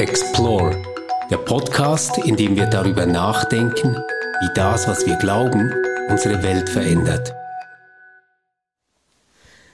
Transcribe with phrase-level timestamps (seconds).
[0.00, 0.82] Explore,
[1.30, 3.94] der Podcast, in dem wir darüber nachdenken,
[4.40, 5.74] wie das, was wir glauben,
[6.08, 7.34] unsere Welt verändert.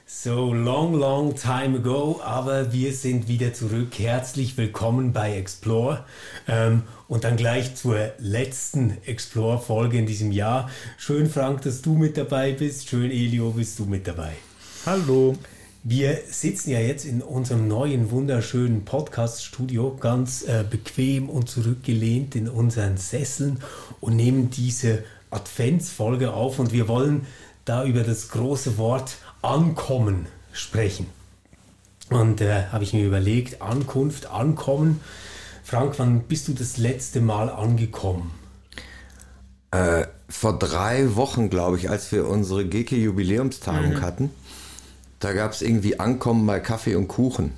[0.04, 3.96] So long, long time ago, aber wir sind wieder zurück.
[4.00, 6.04] Herzlich willkommen bei Explore
[6.48, 10.68] ähm, und dann gleich zur letzten Explore-Folge in diesem Jahr.
[10.98, 12.88] Schön, Frank, dass du mit dabei bist.
[12.88, 14.32] Schön, Elio, bist du mit dabei.
[14.86, 15.36] Hallo.
[15.88, 22.48] Wir sitzen ja jetzt in unserem neuen, wunderschönen Podcast-Studio, ganz äh, bequem und zurückgelehnt in
[22.48, 23.60] unseren Sesseln
[24.00, 27.24] und nehmen diese Adventsfolge auf und wir wollen
[27.64, 31.06] da über das große Wort Ankommen sprechen.
[32.10, 35.00] Und äh, habe ich mir überlegt, Ankunft, Ankommen.
[35.62, 38.32] Frank, wann bist du das letzte Mal angekommen?
[39.70, 44.00] Äh, vor drei Wochen, glaube ich, als wir unsere GK-Jubiläumstagung mhm.
[44.00, 44.30] hatten
[45.20, 47.52] da gab es irgendwie Ankommen bei Kaffee und Kuchen.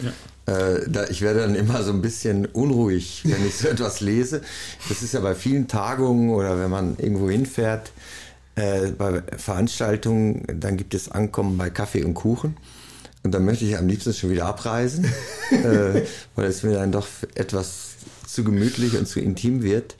[0.00, 0.12] Ja.
[0.46, 4.42] Äh, da, ich werde dann immer so ein bisschen unruhig, wenn ich so etwas lese.
[4.88, 7.92] Das ist ja bei vielen Tagungen oder wenn man irgendwo hinfährt,
[8.54, 12.56] äh, bei Veranstaltungen, dann gibt es Ankommen bei Kaffee und Kuchen.
[13.22, 15.04] Und dann möchte ich am liebsten schon wieder abreisen,
[15.50, 16.02] äh,
[16.34, 17.90] weil es mir dann doch etwas
[18.26, 19.94] zu gemütlich und zu intim wird.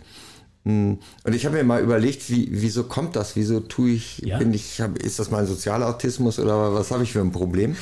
[0.65, 0.99] Hm.
[1.25, 3.37] Und ich habe mir mal überlegt, wie, wieso kommt das?
[3.37, 4.39] Wieso tue ich, ja.
[4.39, 7.77] bin ich, hab, ist das mein Sozialautismus oder was habe ich für ein Problem?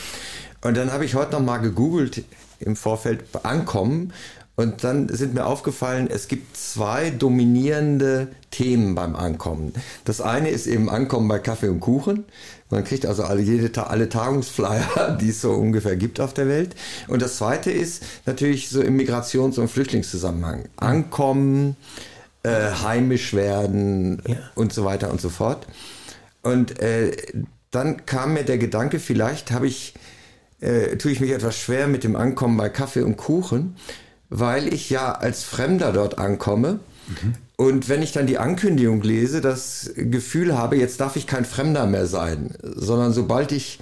[0.63, 2.25] Und dann habe ich heute noch mal gegoogelt
[2.59, 4.13] im Vorfeld Ankommen
[4.61, 9.73] und dann sind mir aufgefallen, es gibt zwei dominierende Themen beim Ankommen.
[10.05, 12.25] Das eine ist eben Ankommen bei Kaffee und Kuchen.
[12.69, 16.77] Man kriegt also alle, jede, alle Tagungsflyer, die es so ungefähr gibt auf der Welt.
[17.09, 20.67] Und das zweite ist natürlich so im Migrations- und Flüchtlingszusammenhang.
[20.77, 21.77] Ankommen,
[22.43, 24.37] äh, heimisch werden ja.
[24.55, 25.67] und so weiter und so fort.
[26.43, 27.13] Und äh,
[27.71, 29.95] dann kam mir der Gedanke, vielleicht habe ich,
[30.61, 33.77] äh, tue ich mich etwas schwer mit dem Ankommen bei Kaffee und Kuchen,
[34.29, 36.81] weil ich ja als Fremder dort ankomme.
[37.09, 37.35] Mhm.
[37.57, 41.87] Und wenn ich dann die Ankündigung lese, das Gefühl habe, jetzt darf ich kein Fremder
[41.87, 43.81] mehr sein, sondern sobald ich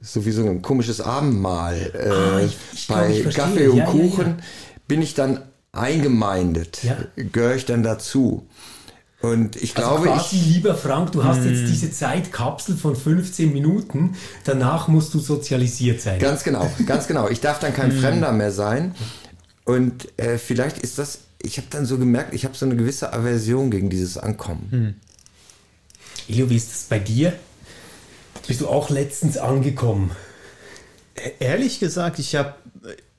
[0.00, 4.36] sowieso ein komisches Abendmahl äh, ah, ich, ich bei glaub, Kaffee und ja, Kuchen ja.
[4.88, 5.42] bin ich dann
[5.76, 6.96] eingemeindet, ja.
[7.16, 8.46] gehöre ich dann dazu.
[9.20, 11.66] Und ich also glaube, quasi, ich, lieber Frank, du hast jetzt hm.
[11.66, 16.18] diese Zeitkapsel von 15 Minuten, danach musst du sozialisiert sein.
[16.18, 17.28] Ganz genau, ganz genau.
[17.28, 18.00] Ich darf dann kein hm.
[18.00, 18.94] Fremder mehr sein.
[19.64, 23.14] Und äh, vielleicht ist das, ich habe dann so gemerkt, ich habe so eine gewisse
[23.14, 24.68] Aversion gegen dieses Ankommen.
[24.70, 24.94] Hm.
[26.28, 27.32] Elio, wie ist das bei dir?
[28.46, 30.10] Bist du auch letztens angekommen?
[31.38, 32.54] Ehrlich gesagt, ich habe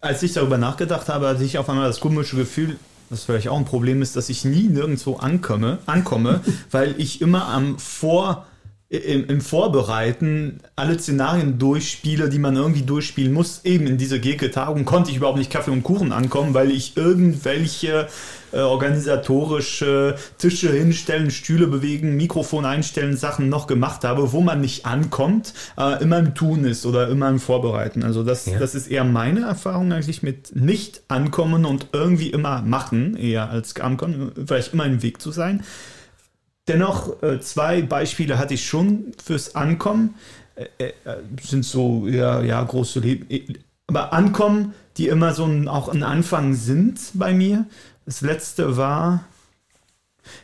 [0.05, 2.77] als ich darüber nachgedacht habe, hatte ich auf einmal das komische Gefühl,
[3.09, 7.47] was vielleicht auch ein Problem ist, dass ich nie nirgendwo ankomme, ankomme weil ich immer
[7.47, 8.45] am Vor
[8.89, 13.61] im, im, Vorbereiten alle Szenarien durchspiele, die man irgendwie durchspielen muss.
[13.63, 18.07] Eben in dieser Geke-Tagung konnte ich überhaupt nicht Kaffee und Kuchen ankommen, weil ich irgendwelche
[18.51, 24.85] äh, organisatorische Tische hinstellen, Stühle bewegen, Mikrofon einstellen, Sachen noch gemacht habe, wo man nicht
[24.85, 28.03] ankommt, äh, immer im Tun ist oder immer im Vorbereiten.
[28.03, 28.59] Also das, ja.
[28.59, 33.75] das ist eher meine Erfahrung eigentlich mit nicht ankommen und irgendwie immer machen, eher als
[33.81, 35.63] ankommen, vielleicht immer im Weg zu sein.
[36.67, 40.15] Dennoch, äh, zwei Beispiele hatte ich schon fürs Ankommen.
[40.55, 40.93] Äh, äh,
[41.41, 43.27] sind so, ja, ja, große Leben.
[43.87, 47.65] Aber Ankommen, die immer so ein, auch ein Anfang sind bei mir.
[48.05, 49.25] Das letzte war,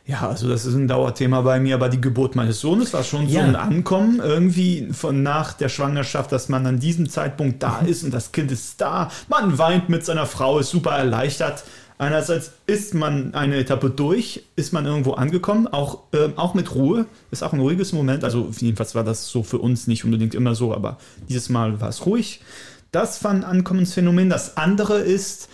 [0.06, 3.28] ja, also das ist ein Dauerthema bei mir, aber die Geburt meines Sohnes war schon
[3.28, 3.42] ja.
[3.42, 7.88] so ein Ankommen irgendwie von nach der Schwangerschaft, dass man an diesem Zeitpunkt da mhm.
[7.88, 9.10] ist und das Kind ist da.
[9.30, 11.64] Man weint mit seiner Frau, ist super erleichtert.
[11.98, 17.06] Einerseits ist man eine Etappe durch, ist man irgendwo angekommen, auch, äh, auch mit Ruhe,
[17.30, 18.24] ist auch ein ruhiges Moment.
[18.24, 20.98] Also jedenfalls war das so für uns nicht unbedingt immer so, aber
[21.30, 22.42] dieses Mal war es ruhig.
[22.92, 24.32] Das war ein Ankommensphänomen.
[24.32, 25.48] Das andere ist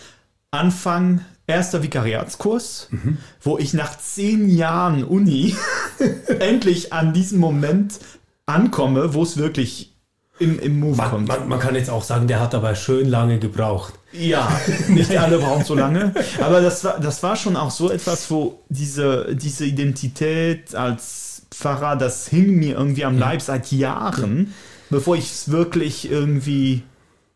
[0.51, 3.17] Anfang erster Vikariatskurs, mhm.
[3.41, 5.55] wo ich nach zehn Jahren Uni
[6.39, 7.99] endlich an diesem Moment
[8.45, 9.93] ankomme, wo es wirklich
[10.39, 11.27] im, im Move man, kommt.
[11.27, 13.93] Man, man, kann jetzt auch sagen, der hat aber schön lange gebraucht.
[14.11, 14.49] Ja,
[14.87, 16.13] nicht alle brauchen so lange.
[16.39, 21.95] Aber das war, das war schon auch so etwas, wo diese, diese Identität als Pfarrer,
[21.95, 24.53] das hing mir irgendwie am Leib seit Jahren,
[24.89, 26.83] bevor ich es wirklich irgendwie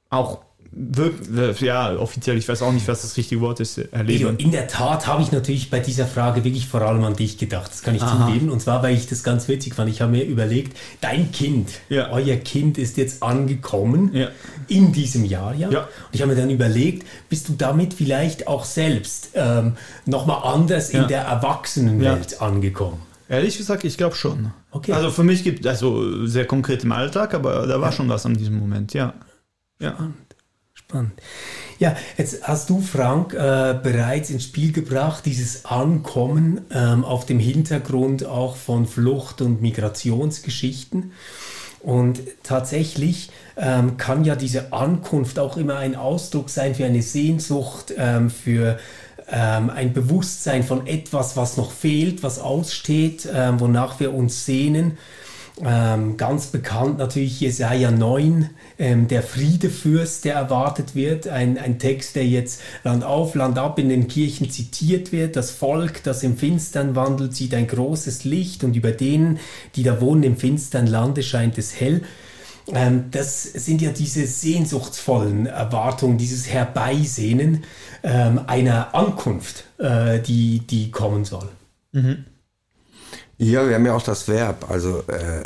[0.09, 0.39] auch
[1.59, 4.37] ja, offiziell, ich weiß auch nicht, was das richtige Wort ist, erleben.
[4.37, 7.71] In der Tat habe ich natürlich bei dieser Frage wirklich vor allem an dich gedacht.
[7.71, 8.27] Das kann ich Aha.
[8.27, 8.49] zugeben.
[8.49, 9.89] Und zwar, weil ich das ganz witzig fand.
[9.89, 12.09] Ich habe mir überlegt, dein Kind, ja.
[12.11, 14.29] euer Kind ist jetzt angekommen ja.
[14.69, 15.69] in diesem Jahr, ja?
[15.69, 15.81] ja.
[15.81, 19.73] Und ich habe mir dann überlegt, bist du damit vielleicht auch selbst ähm,
[20.05, 23.01] nochmal anders in der Erwachsenenwelt angekommen?
[23.27, 24.51] Ehrlich gesagt, ich glaube schon.
[24.71, 24.93] Okay.
[24.93, 28.25] Also für mich gibt es also sehr konkret im Alltag, aber da war schon was
[28.25, 29.13] an diesem Moment, ja.
[29.81, 30.11] Ja.
[30.91, 31.13] Spannend.
[31.79, 37.39] Ja, jetzt hast du, Frank, äh, bereits ins Spiel gebracht, dieses Ankommen ähm, auf dem
[37.39, 41.11] Hintergrund auch von Flucht- und Migrationsgeschichten.
[41.79, 47.93] Und tatsächlich ähm, kann ja diese Ankunft auch immer ein Ausdruck sein für eine Sehnsucht,
[47.97, 48.77] ähm, für
[49.27, 54.97] ähm, ein Bewusstsein von etwas, was noch fehlt, was aussteht, ähm, wonach wir uns sehnen.
[55.63, 58.49] Ähm, ganz bekannt natürlich Jesaja 9,
[58.79, 61.27] ähm, der Friedefürst, der erwartet wird.
[61.27, 65.35] Ein, ein Text, der jetzt Land auf, Land ab in den Kirchen zitiert wird.
[65.35, 69.39] Das Volk, das im Finstern wandelt, sieht ein großes Licht und über denen,
[69.75, 72.01] die da wohnen im finstern Lande, scheint es hell.
[72.73, 77.65] Ähm, das sind ja diese sehnsuchtsvollen Erwartungen, dieses Herbeisehnen
[78.03, 81.49] ähm, einer Ankunft, äh, die, die kommen soll.
[81.91, 82.25] Mhm.
[83.43, 85.41] Ja, wir haben ja auch das Verb, also äh,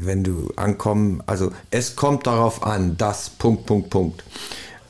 [0.00, 4.24] wenn du ankommen, also es kommt darauf an, das Punkt, Punkt, Punkt.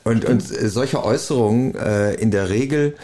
[0.05, 2.95] Und, und solche Äußerungen äh, in der Regel,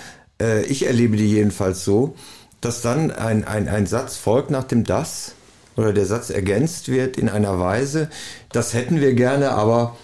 [0.41, 2.15] äh, ich erlebe die jedenfalls so,
[2.61, 5.33] dass dann ein, ein, ein Satz folgt nach dem das
[5.75, 8.09] oder der Satz ergänzt wird in einer Weise,
[8.53, 9.97] das hätten wir gerne, aber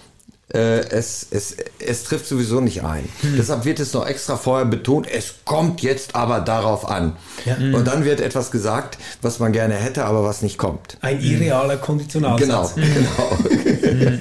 [0.54, 3.04] äh, es, es, es trifft sowieso nicht ein.
[3.20, 3.36] Hm.
[3.36, 7.16] Deshalb wird es noch extra vorher betont, es kommt jetzt aber darauf an.
[7.44, 7.56] Ja.
[7.56, 10.96] Und dann wird etwas gesagt, was man gerne hätte, aber was nicht kommt.
[11.00, 12.74] Ein irrealer Konditionalsatz.
[12.76, 14.18] Genau, genau.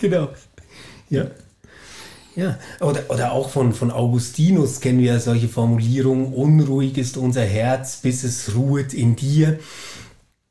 [0.00, 0.28] genau.
[1.10, 1.26] Ja.
[2.34, 7.96] Ja, oder, oder auch von, von Augustinus kennen wir solche Formulierungen, unruhig ist unser Herz,
[7.96, 9.58] bis es ruht in dir.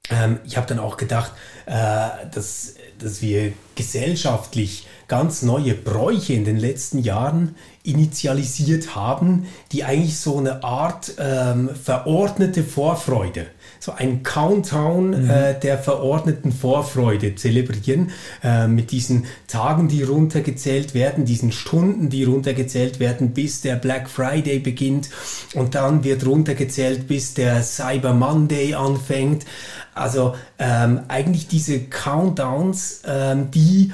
[0.10, 1.34] Ähm, ich habe dann auch gedacht,
[1.68, 9.84] äh, dass, dass wir gesellschaftlich ganz neue Bräuche in den letzten Jahren initialisiert haben, die
[9.84, 13.48] eigentlich so eine Art ähm, verordnete Vorfreude,
[13.86, 15.30] so ein Countdown mhm.
[15.30, 18.10] äh, der verordneten Vorfreude zelebrieren,
[18.44, 24.10] äh, mit diesen Tagen, die runtergezählt werden, diesen Stunden, die runtergezählt werden, bis der Black
[24.10, 25.10] Friday beginnt
[25.54, 29.46] und dann wird runtergezählt, bis der Cyber Monday anfängt.
[29.94, 33.94] Also ähm, eigentlich diese Countdowns, ähm, die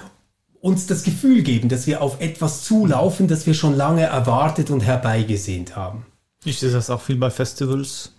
[0.61, 4.81] uns das Gefühl geben, dass wir auf etwas zulaufen, das wir schon lange erwartet und
[4.85, 6.05] herbeigesehnt haben.
[6.45, 8.10] Ich sehe das auch viel bei Festivals.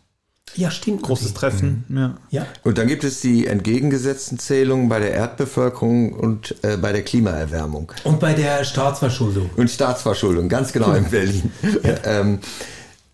[0.55, 1.03] Ja, stimmt.
[1.03, 1.85] Großes Treffen.
[1.89, 1.97] Mhm.
[1.99, 2.17] Ja.
[2.31, 2.47] ja.
[2.63, 7.93] Und dann gibt es die entgegengesetzten Zählungen bei der Erdbevölkerung und äh, bei der Klimaerwärmung.
[8.05, 9.51] Und bei der Staatsverschuldung.
[9.57, 11.51] Und Staatsverschuldung, ganz genau in Berlin.
[11.83, 11.95] ja.
[12.05, 12.39] ähm,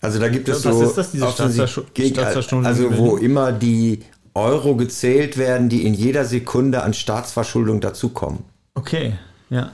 [0.01, 0.81] also da gibt es ja, so.
[0.81, 2.67] Was ist das, diese Staatsverschuldung?
[2.67, 4.01] Also wo immer die
[4.35, 8.45] Euro gezählt werden, die in jeder Sekunde an Staatsverschuldung dazukommen.
[8.75, 9.15] Okay,
[9.51, 9.73] ja.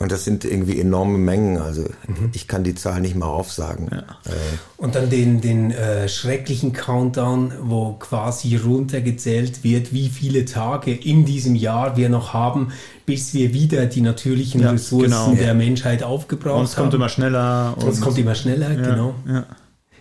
[0.00, 1.58] Und das sind irgendwie enorme Mengen.
[1.58, 2.30] Also mhm.
[2.32, 3.88] ich kann die Zahl nicht mal aufsagen.
[3.90, 3.98] Ja.
[3.98, 4.36] Äh,
[4.76, 11.24] und dann den, den äh, schrecklichen Countdown, wo quasi runtergezählt wird, wie viele Tage in
[11.24, 12.70] diesem Jahr wir noch haben,
[13.06, 15.34] bis wir wieder die natürlichen ja, Ressourcen genau.
[15.34, 16.60] der Menschheit aufgebraucht haben.
[16.60, 17.74] Und es kommt immer schneller.
[17.76, 19.14] Und es kommt immer schneller, ja, genau.
[19.26, 19.46] Ja.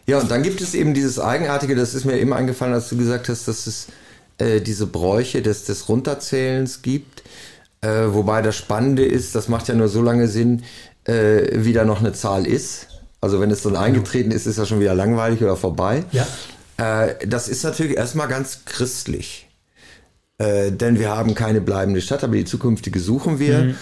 [0.06, 2.98] ja, und dann gibt es eben dieses Eigenartige, das ist mir immer eingefallen, als du
[2.98, 3.88] gesagt hast, dass es
[4.38, 7.24] äh, diese Bräuche des, des Runterzählens gibt
[7.82, 10.64] äh, wobei das Spannende ist, das macht ja nur so lange Sinn,
[11.06, 12.88] äh, wie da noch eine Zahl ist.
[13.22, 16.04] Also wenn es dann eingetreten ist, ist das schon wieder langweilig oder vorbei.
[16.12, 16.28] Ja.
[16.78, 19.48] Äh, das ist natürlich erstmal ganz christlich.
[20.38, 23.60] Äh, denn wir haben keine bleibende Stadt, aber die zukünftige suchen wir.
[23.60, 23.76] Mhm.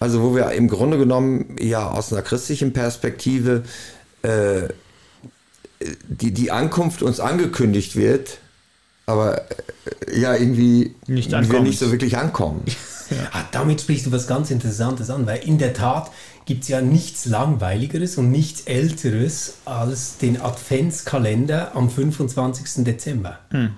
[0.00, 3.62] Also wo wir im Grunde genommen ja aus einer christlichen Perspektive
[4.22, 4.68] äh,
[6.08, 8.38] die, die Ankunft uns angekündigt wird,
[9.06, 9.42] aber
[10.06, 12.64] äh, ja irgendwie nicht wir nicht so wirklich ankommen.
[13.32, 16.10] Ah, damit sprichst du was ganz Interessantes an, weil in der Tat
[16.44, 22.84] gibt es ja nichts Langweiligeres und nichts Älteres als den Adventskalender am 25.
[22.84, 23.38] Dezember.
[23.50, 23.70] Hm.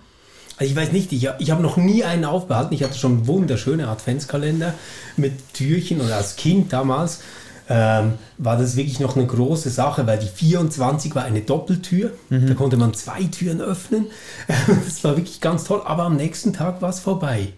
[0.56, 2.74] Also ich weiß nicht, ich, ich habe noch nie einen aufbehalten.
[2.74, 4.74] Ich hatte schon wunderschöne Adventskalender
[5.16, 7.20] mit Türchen und als Kind damals
[7.68, 12.12] ähm, war das wirklich noch eine große Sache, weil die 24 war eine Doppeltür.
[12.28, 12.46] Mhm.
[12.46, 14.06] Da konnte man zwei Türen öffnen.
[14.84, 17.52] das war wirklich ganz toll, aber am nächsten Tag war es vorbei.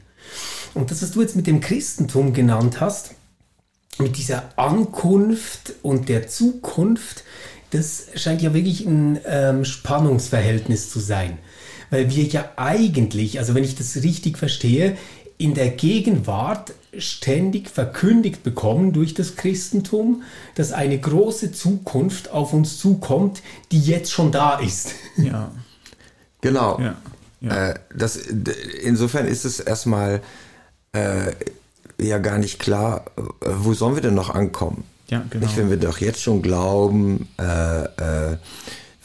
[0.76, 3.14] Und das, was du jetzt mit dem Christentum genannt hast,
[3.98, 7.24] mit dieser Ankunft und der Zukunft,
[7.70, 11.38] das scheint ja wirklich ein ähm, Spannungsverhältnis zu sein.
[11.88, 14.98] Weil wir ja eigentlich, also wenn ich das richtig verstehe,
[15.38, 20.24] in der Gegenwart ständig verkündigt bekommen durch das Christentum,
[20.56, 23.42] dass eine große Zukunft auf uns zukommt,
[23.72, 24.90] die jetzt schon da ist.
[25.16, 25.50] Ja.
[26.42, 26.78] Genau.
[26.78, 26.96] Ja.
[27.40, 27.70] Ja.
[27.70, 30.20] Äh, das, insofern ist es erstmal
[30.96, 31.34] äh,
[32.00, 33.22] ja gar nicht klar, äh,
[33.58, 34.84] wo sollen wir denn noch ankommen?
[35.08, 35.46] Ja, genau.
[35.46, 38.36] Nicht, wenn wir doch jetzt schon glauben, äh, äh,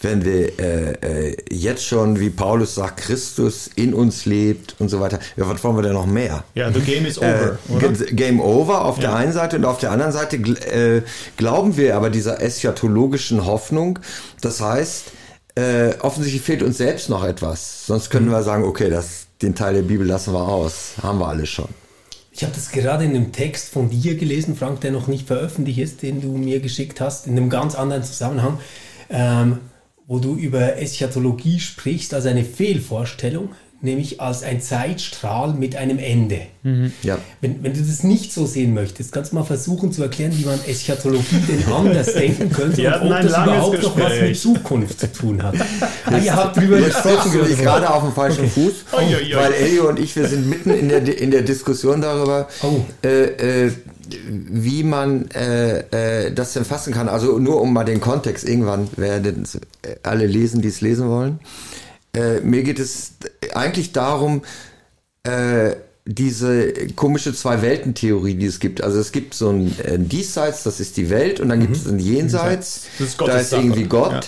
[0.02, 0.94] wenn wir äh,
[1.30, 5.64] äh, jetzt schon, wie Paulus sagt, Christus in uns lebt und so weiter, ja, was
[5.64, 6.44] wollen wir denn noch mehr?
[6.56, 7.60] Ja, the game is over.
[7.70, 9.02] Äh, game over auf ja.
[9.02, 10.40] der einen Seite und auf der anderen Seite
[11.38, 14.00] glauben wir aber dieser eschatologischen Hoffnung.
[14.42, 15.12] Das heißt,
[16.00, 17.86] offensichtlich fehlt uns selbst noch etwas.
[17.86, 18.32] Sonst können mhm.
[18.32, 20.94] wir sagen, okay, das, den Teil der Bibel lassen wir aus.
[21.04, 21.68] Haben wir alles schon.
[22.32, 25.80] Ich habe das gerade in einem Text von dir gelesen, Frank, der noch nicht veröffentlicht
[25.80, 28.60] ist, den du mir geschickt hast, in einem ganz anderen Zusammenhang.
[29.10, 29.60] Ähm,
[30.08, 36.42] wo du über Eschatologie sprichst als eine Fehlvorstellung, nämlich als ein Zeitstrahl mit einem Ende.
[36.64, 36.94] Mhm.
[37.02, 37.18] Ja.
[37.42, 40.46] Wenn, wenn, du das nicht so sehen möchtest, kannst du mal versuchen zu erklären, wie
[40.46, 43.96] man Eschatologie denn anders denken könnte und ob das überhaupt Gespräch.
[43.98, 45.56] noch was mit Zukunft zu tun hat.
[46.06, 47.32] ah, ihr habt drüber gesprochen.
[47.34, 48.50] Du gerade auf dem falschen okay.
[48.50, 52.48] Fuß, oh, weil Elio und ich, wir sind mitten in der, in der Diskussion darüber,
[52.62, 52.82] oh.
[53.04, 53.72] äh, äh,
[54.24, 57.10] wie man äh, äh, das denn fassen kann.
[57.10, 59.48] Also nur um mal den Kontext, irgendwann werden
[60.04, 61.40] alle lesen, die es lesen wollen.
[62.14, 63.14] Äh, mir geht es
[63.54, 64.42] eigentlich darum,
[65.24, 65.76] äh,
[66.06, 68.84] diese komische Zwei-Welten-Theorie, die es gibt.
[68.84, 71.64] Also es gibt so ein äh, Diesseits, das ist die Welt, und dann mhm.
[71.64, 74.12] gibt es ein Jenseits, ist da ist irgendwie Gott.
[74.12, 74.22] Ja.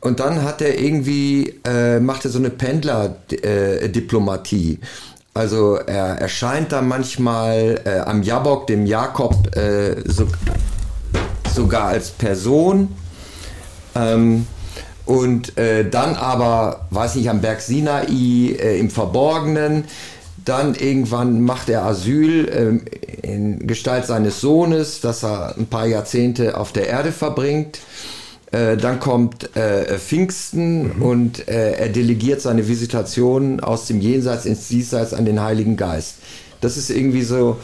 [0.00, 4.78] Und dann hat er irgendwie, äh, macht er so eine Pendler-Diplomatie.
[5.34, 10.26] Also er erscheint da manchmal äh, am Jabok, dem Jakob, äh, so,
[11.54, 12.88] sogar als Person.
[13.94, 14.46] Ähm,
[15.06, 19.84] und äh, dann aber, weiß nicht, am Berg Sinai äh, im Verborgenen.
[20.44, 26.56] Dann irgendwann macht er Asyl äh, in Gestalt seines Sohnes, dass er ein paar Jahrzehnte
[26.56, 27.80] auf der Erde verbringt.
[28.52, 31.02] Äh, dann kommt äh, Pfingsten mhm.
[31.02, 36.16] und äh, er delegiert seine Visitation aus dem Jenseits ins Diesseits an den Heiligen Geist.
[36.60, 37.58] Das ist irgendwie so,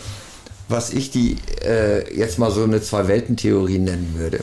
[0.68, 1.36] was ich die
[2.14, 4.40] jetzt mal so eine Zwei-Welten-Theorie nennen würde.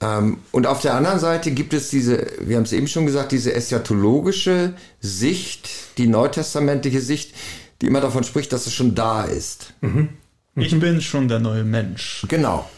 [0.00, 3.32] Ähm, und auf der anderen Seite gibt es diese, wir haben es eben schon gesagt,
[3.32, 7.34] diese eschatologische Sicht, die neutestamentliche Sicht,
[7.80, 9.74] die immer davon spricht, dass es schon da ist.
[9.80, 10.10] Mhm.
[10.54, 12.24] Ich bin schon der neue Mensch.
[12.28, 12.68] Genau.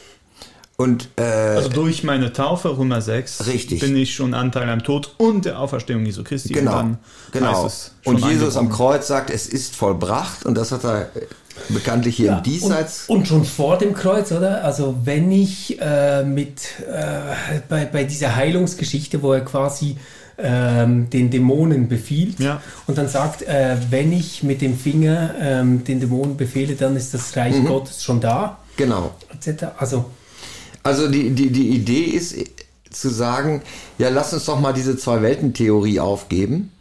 [0.77, 3.81] Und, äh, also durch meine Taufe, Römer 6, richtig.
[3.81, 6.55] bin ich schon Anteil am Tod und der Auferstehung Jesu Christi.
[6.55, 6.99] Genau, und
[7.33, 7.71] genau.
[8.05, 11.11] und Jesus am Kreuz sagt, es ist vollbracht und das hat er
[11.69, 13.05] bekanntlich hier ja, im Diesseits.
[13.09, 14.65] Und, und, schon vor dem Kreuz, oder?
[14.65, 19.97] Also wenn ich äh, mit äh, bei, bei dieser Heilungsgeschichte, wo er quasi
[20.39, 22.63] ähm, den Dämonen befiehlt ja.
[22.87, 27.13] und dann sagt, äh, wenn ich mit dem Finger ähm, den Dämonen befehle, dann ist
[27.13, 27.67] das Reich mhm.
[27.67, 28.59] Gottes schon da.
[28.77, 29.13] Genau.
[29.79, 30.07] Also
[30.83, 32.37] also die, die, die Idee ist
[32.91, 33.63] zu sagen,
[33.99, 36.73] ja, lass uns doch mal diese Zwei-Welten-Theorie aufgeben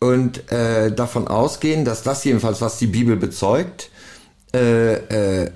[0.00, 3.90] und äh, davon ausgehen, dass das jedenfalls, was die Bibel bezeugt,
[4.54, 5.50] äh, äh,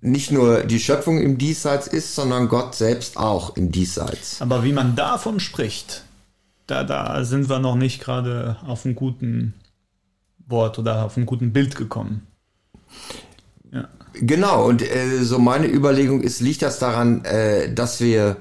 [0.00, 4.40] nicht nur die Schöpfung im Diesseits ist, sondern Gott selbst auch im Diesseits.
[4.40, 6.04] Aber wie man davon spricht,
[6.66, 9.54] da, da sind wir noch nicht gerade auf einen guten
[10.46, 12.26] Wort oder auf einen guten Bild gekommen.
[13.72, 13.88] Ja.
[14.14, 18.36] Genau, und äh, so meine Überlegung ist, liegt das daran, äh, dass wir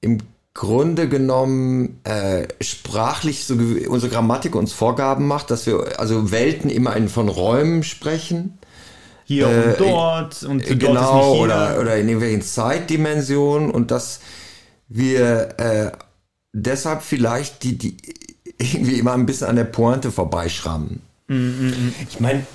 [0.00, 0.18] im
[0.54, 6.96] Grunde genommen äh, sprachlich so unsere Grammatik uns Vorgaben macht, dass wir also Welten immer
[6.96, 8.58] in von Räumen sprechen.
[9.28, 14.20] Hier und äh, dort und äh, genau oder oder in irgendwelchen Zeitdimensionen und dass
[14.88, 15.92] wir äh,
[16.54, 17.98] deshalb vielleicht die die
[18.56, 21.02] irgendwie immer ein bisschen an der Pointe vorbeischrammen.
[21.26, 21.94] Mm, mm, mm.
[22.08, 22.46] Ich meine,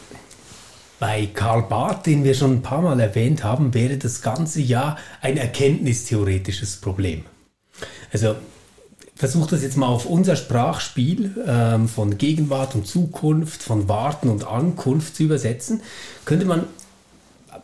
[1.00, 4.98] bei Karl Barth, den wir schon ein paar Mal erwähnt haben, wäre das ganze ja
[5.22, 7.24] ein erkenntnistheoretisches Problem.
[8.12, 8.36] Also
[9.16, 14.48] versucht das jetzt mal auf unser Sprachspiel ähm, von Gegenwart und Zukunft, von Warten und
[14.48, 15.82] Ankunft zu übersetzen,
[16.26, 16.66] könnte man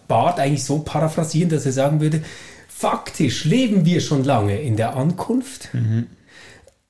[0.07, 2.23] Barth eigentlich so paraphrasieren, dass er sagen würde,
[2.67, 6.07] faktisch leben wir schon lange in der Ankunft, mhm.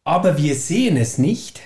[0.04, 1.62] aber wir sehen es nicht,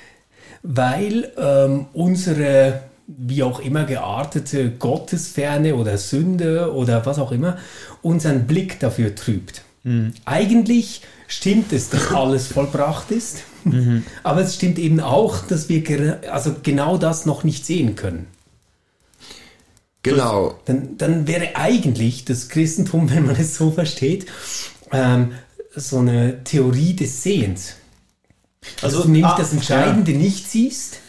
[0.61, 7.57] weil ähm, unsere wie auch immer geartete Gottesferne oder Sünde oder was auch immer
[8.01, 9.63] unseren Blick dafür trübt.
[9.83, 10.13] Mhm.
[10.25, 14.03] Eigentlich stimmt es, dass alles vollbracht ist, mhm.
[14.23, 18.27] aber es stimmt eben auch, dass wir also genau das noch nicht sehen können.
[20.03, 20.59] Genau.
[20.65, 24.27] Dann, dann wäre eigentlich das Christentum, wenn man es so versteht,
[24.91, 25.33] ähm,
[25.75, 27.75] so eine Theorie des Sehens.
[28.81, 30.17] Also, dass du nämlich ah, das Entscheidende ja.
[30.17, 30.99] nicht siehst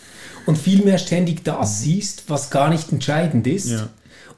[0.46, 1.84] und vielmehr ständig das mhm.
[1.84, 3.70] siehst, was gar nicht entscheidend ist.
[3.70, 3.88] Ja.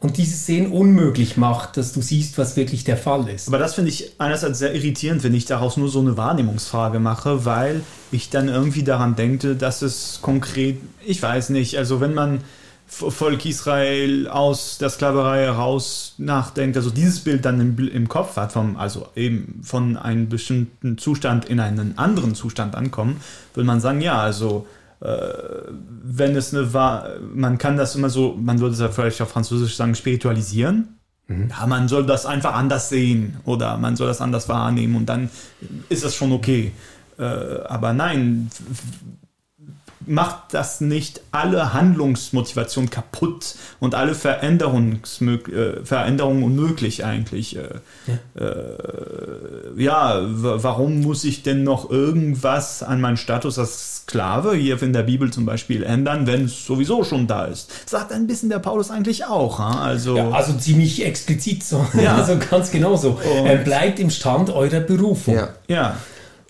[0.00, 3.48] Und dieses Sehen unmöglich macht, dass du siehst, was wirklich der Fall ist.
[3.48, 7.44] Aber das finde ich einerseits sehr irritierend, wenn ich daraus nur so eine Wahrnehmungsfrage mache,
[7.44, 7.80] weil
[8.12, 12.40] ich dann irgendwie daran denke, dass es konkret, ich weiß nicht, also wenn man
[12.88, 18.52] Volk Israel aus der Sklaverei heraus nachdenkt, also dieses Bild dann im, im Kopf hat,
[18.52, 23.20] vom, also eben von einem bestimmten Zustand in einen anderen Zustand ankommen,
[23.54, 24.66] will man sagen, ja, also
[25.00, 29.30] wenn es eine war, man kann das immer so, man würde es ja vielleicht auf
[29.30, 30.96] Französisch sagen, spiritualisieren.
[31.28, 31.48] Mhm.
[31.50, 35.28] Ja, man soll das einfach anders sehen oder man soll das anders wahrnehmen und dann
[35.88, 36.72] ist das schon okay.
[37.18, 38.50] Äh, aber nein,
[40.06, 47.56] macht das nicht alle Handlungsmotivation kaputt und alle Veränderungsmög äh, Veränderungen unmöglich eigentlich?
[47.56, 54.54] Äh, ja, äh, ja warum muss ich denn noch irgendwas an meinen Status als Sklave
[54.54, 57.70] hier in der Bibel zum Beispiel ändern, wenn es sowieso schon da ist?
[57.88, 59.58] Sagt ein bisschen der Paulus eigentlich auch.
[59.58, 61.84] Also, ja, also ziemlich explizit so.
[61.94, 62.16] Ja.
[62.26, 63.20] Also ganz genau so.
[63.44, 65.34] Er bleibt im Stand eurer Berufung.
[65.34, 65.48] Ja.
[65.68, 65.96] ja.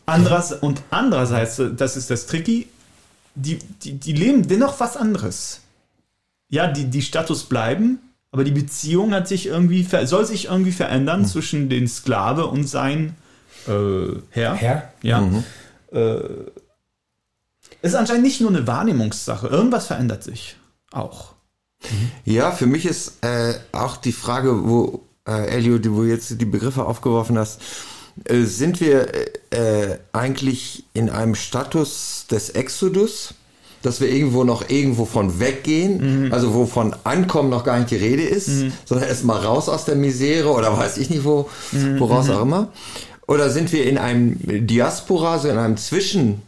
[0.06, 2.68] Anderers, und andererseits, das ist das Tricky,
[3.36, 5.60] die, die, die leben dennoch was anderes.
[6.48, 7.98] Ja, die, die Status bleiben,
[8.30, 11.26] aber die Beziehung hat sich irgendwie, soll sich irgendwie verändern mhm.
[11.26, 13.14] zwischen den Sklave und sein
[13.68, 14.54] äh, Herr.
[14.54, 14.92] Herr?
[15.02, 15.20] Ja.
[15.20, 15.44] Mhm.
[15.92, 16.18] Äh,
[17.82, 19.48] ist anscheinend nicht nur eine Wahrnehmungssache.
[19.48, 20.56] Irgendwas verändert sich
[20.92, 21.34] auch.
[22.24, 26.84] Ja, für mich ist äh, auch die Frage, wo äh, Elio, wo jetzt die Begriffe
[26.84, 27.60] aufgeworfen hast,
[28.24, 29.08] sind wir
[29.50, 33.34] äh, eigentlich in einem Status des Exodus,
[33.82, 36.32] dass wir irgendwo noch irgendwo von weggehen, mhm.
[36.32, 38.72] also wo von Ankommen noch gar nicht die Rede ist, mhm.
[38.84, 42.00] sondern erstmal raus aus der Misere oder weiß ich nicht wo, mhm.
[42.00, 42.52] woraus auch mhm.
[42.52, 42.68] immer.
[43.28, 46.42] Oder sind wir in einem Diaspora, so in einem Zwischenzustand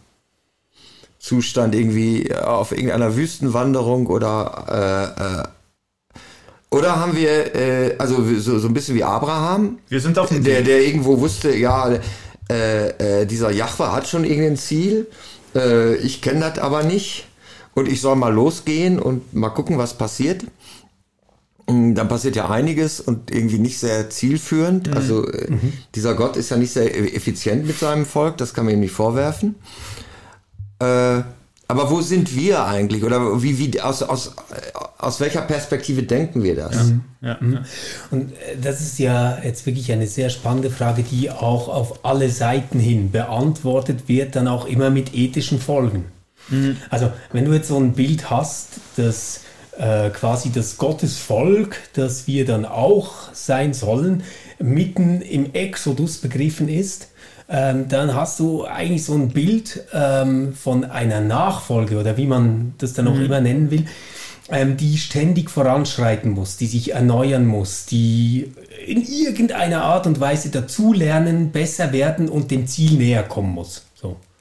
[1.74, 5.44] irgendwie auf irgendeiner Wüstenwanderung oder äh, äh,
[6.70, 10.44] oder haben wir, äh, also so, so ein bisschen wie Abraham, wir sind auf dem
[10.44, 11.98] der, der irgendwo wusste, ja,
[12.50, 15.06] äh, äh, dieser Jahwe hat schon irgendein Ziel,
[15.54, 17.26] äh, ich kenne das aber nicht
[17.74, 20.44] und ich soll mal losgehen und mal gucken, was passiert.
[21.64, 24.88] Und dann passiert ja einiges und irgendwie nicht sehr zielführend.
[24.88, 24.94] Mhm.
[24.94, 25.74] Also äh, mhm.
[25.94, 28.80] dieser Gott ist ja nicht sehr e-, effizient mit seinem Volk, das kann man ihm
[28.80, 29.54] nicht vorwerfen.
[30.78, 31.22] Äh,
[31.70, 33.04] aber wo sind wir eigentlich?
[33.04, 34.34] Oder wie, wie aus, aus,
[34.96, 36.74] aus welcher Perspektive denken wir das?
[37.20, 37.62] Ja, ja, ja.
[38.10, 42.30] Und äh, das ist ja jetzt wirklich eine sehr spannende Frage, die auch auf alle
[42.30, 46.06] Seiten hin beantwortet wird, dann auch immer mit ethischen Folgen.
[46.48, 46.78] Mhm.
[46.88, 49.42] Also wenn du jetzt so ein Bild hast, dass
[49.76, 54.22] äh, quasi das Gottesvolk, das wir dann auch sein sollen,
[54.58, 57.08] mitten im Exodus begriffen ist,
[57.48, 62.74] ähm, dann hast du eigentlich so ein Bild ähm, von einer Nachfolge oder wie man
[62.78, 63.24] das dann auch mhm.
[63.24, 63.86] immer nennen will,
[64.50, 68.52] ähm, die ständig voranschreiten muss, die sich erneuern muss, die
[68.86, 73.87] in irgendeiner Art und Weise dazulernen, besser werden und dem Ziel näher kommen muss.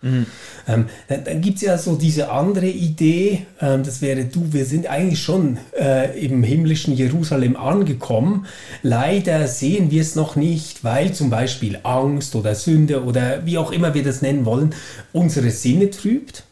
[0.02, 0.28] Mhm.
[0.68, 4.66] Ähm, dann dann gibt es ja so diese andere Idee, ähm, das wäre du, wir
[4.66, 8.46] sind eigentlich schon äh, im himmlischen Jerusalem angekommen.
[8.84, 13.72] Leider sehen wir es noch nicht, weil zum Beispiel Angst oder Sünde oder wie auch
[13.72, 14.76] immer wir das nennen wollen,
[15.14, 16.44] unsere Sinne trübt.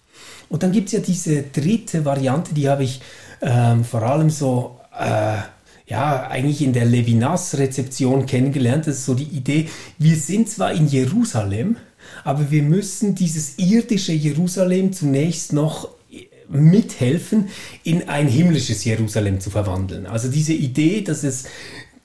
[0.50, 3.02] Und dann gibt es ja diese dritte Variante, die habe ich
[3.42, 4.80] ähm, vor allem so...
[4.98, 5.38] Äh,
[5.88, 8.88] ja, eigentlich in der Levinas-Rezeption kennengelernt.
[8.88, 11.78] Das ist so die Idee, wir sind zwar in Jerusalem,
[12.26, 15.90] aber wir müssen dieses irdische Jerusalem zunächst noch
[16.50, 17.50] mithelfen,
[17.84, 20.08] in ein himmlisches Jerusalem zu verwandeln.
[20.08, 21.46] Also diese Idee, dass es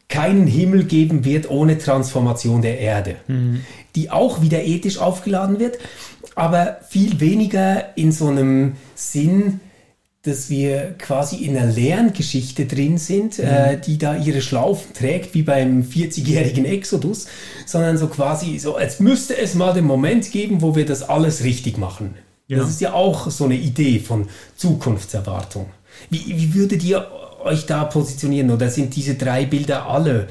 [0.09, 3.61] keinen Himmel geben wird ohne Transformation der Erde, mhm.
[3.97, 5.79] die auch wieder ethisch aufgeladen wird,
[6.35, 9.61] aber viel weniger in so einem Sinn,
[10.23, 13.45] dass wir quasi in einer Lerngeschichte drin sind, mhm.
[13.45, 17.27] äh, die da ihre Schlaufen trägt, wie beim 40-jährigen Exodus,
[17.65, 21.43] sondern so quasi so, als müsste es mal den Moment geben, wo wir das alles
[21.43, 22.15] richtig machen.
[22.49, 22.59] Ja.
[22.59, 25.71] Das ist ja auch so eine Idee von Zukunftserwartung.
[26.11, 27.11] Wie, wie würdet ihr
[27.43, 30.29] euch da positionieren oder sind diese drei Bilder alle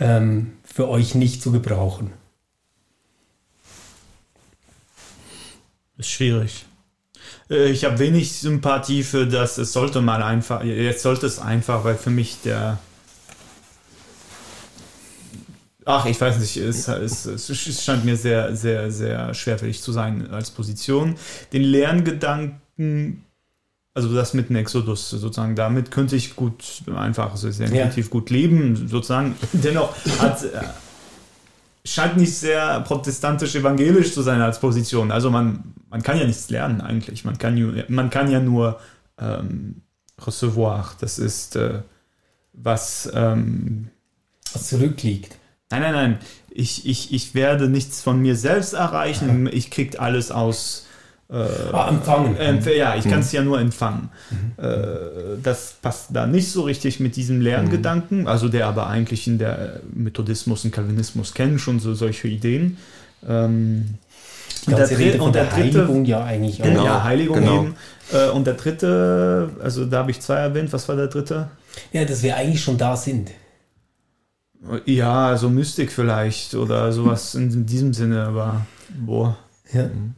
[0.00, 2.12] ähm, für euch nicht zu gebrauchen?
[5.98, 6.66] Ist schwierig.
[7.50, 11.84] Äh, ich habe wenig Sympathie für das, es sollte mal einfach, jetzt sollte es einfach,
[11.84, 12.78] weil für mich der.
[15.84, 20.28] Ach, ich weiß nicht, es, es, es scheint mir sehr, sehr, sehr schwerfällig zu sein
[20.32, 21.14] als Position.
[21.52, 23.24] Den Lerngedanken,
[23.94, 28.10] also das mit dem Exodus sozusagen, damit könnte ich gut, einfach, sehr intuitiv ja.
[28.10, 29.36] gut leben, sozusagen.
[29.52, 30.60] Dennoch hat äh,
[31.86, 35.10] scheint nicht sehr protestantisch-evangelisch zu sein als Position.
[35.10, 37.24] Also man, man kann ja nichts lernen eigentlich.
[37.24, 38.78] Man kann, man kann ja nur
[39.18, 39.82] ähm,
[40.20, 40.92] recevoir.
[41.00, 41.80] Das ist, äh,
[42.52, 43.90] was, ähm,
[44.52, 45.36] was zurückliegt.
[45.70, 46.18] Nein, nein, nein.
[46.50, 49.46] Ich, ich, ich werde nichts von mir selbst erreichen.
[49.52, 50.85] Ich kriege alles aus,
[51.28, 51.34] äh,
[51.72, 52.36] ah, empfangen.
[52.36, 53.36] Äh, ja, ich kann es mhm.
[53.36, 54.10] ja nur empfangen.
[54.30, 54.64] Mhm.
[54.64, 54.76] Äh,
[55.42, 58.26] das passt da nicht so richtig mit diesem Lerngedanken, mhm.
[58.28, 62.76] also der aber eigentlich in der Methodismus und Calvinismus kennen schon so solche Ideen.
[63.26, 63.96] Ähm,
[64.66, 66.66] und, der dritte, und der dritte, Heiligung ja eigentlich auch.
[66.66, 67.62] Genau, ja, Heiligung genau.
[67.62, 67.76] eben.
[68.12, 71.48] Äh, und der dritte, also da habe ich zwei erwähnt, was war der dritte?
[71.92, 73.30] Ja, dass wir eigentlich schon da sind.
[74.84, 79.36] Ja, so Mystik vielleicht oder sowas in diesem Sinne, aber boah.
[79.72, 79.84] Ja.
[79.84, 80.14] Mhm.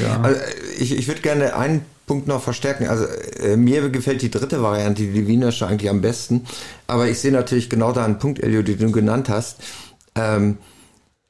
[0.00, 0.20] Ja.
[0.20, 0.40] Also
[0.78, 2.86] ich, ich würde gerne einen Punkt noch verstärken.
[2.86, 3.06] Also
[3.40, 6.46] äh, mir gefällt die dritte Variante, die Divinische, eigentlich am besten.
[6.86, 9.58] Aber ich sehe natürlich genau da einen Punkt, Elio, den du genannt hast.
[10.14, 10.58] Ähm,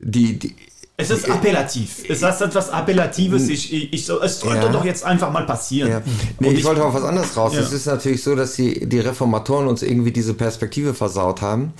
[0.01, 0.57] die, die,
[0.97, 2.05] es ist appellativ.
[2.09, 3.49] Es ist etwas Appellatives.
[3.49, 4.73] Ich, ich, ich so, es sollte ja.
[4.73, 5.91] doch jetzt einfach mal passieren.
[5.91, 6.03] Ja.
[6.39, 7.55] Nee, ich, ich, wollte auf was anderes raus.
[7.55, 7.61] Ja.
[7.61, 11.73] Es ist natürlich so, dass die, die Reformatoren uns irgendwie diese Perspektive versaut haben,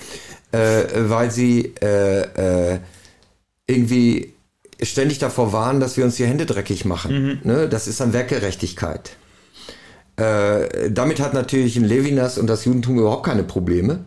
[0.51, 2.79] äh, weil sie äh, äh,
[3.67, 4.34] irgendwie
[4.81, 7.23] ständig davor warnen, dass wir uns die Hände dreckig machen.
[7.23, 7.39] Mhm.
[7.43, 7.69] Ne?
[7.69, 9.17] Das ist dann Werkgerechtigkeit.
[10.17, 14.05] Äh, damit hat natürlich ein Levinas und das Judentum überhaupt keine Probleme.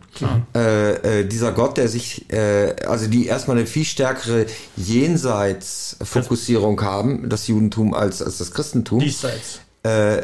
[0.55, 7.29] Äh, äh, dieser Gott, der sich, äh, also die erstmal eine viel stärkere Jenseitsfokussierung haben,
[7.29, 9.01] das Judentum als, als das Christentum.
[9.01, 9.59] Diesseits.
[9.83, 10.23] Äh,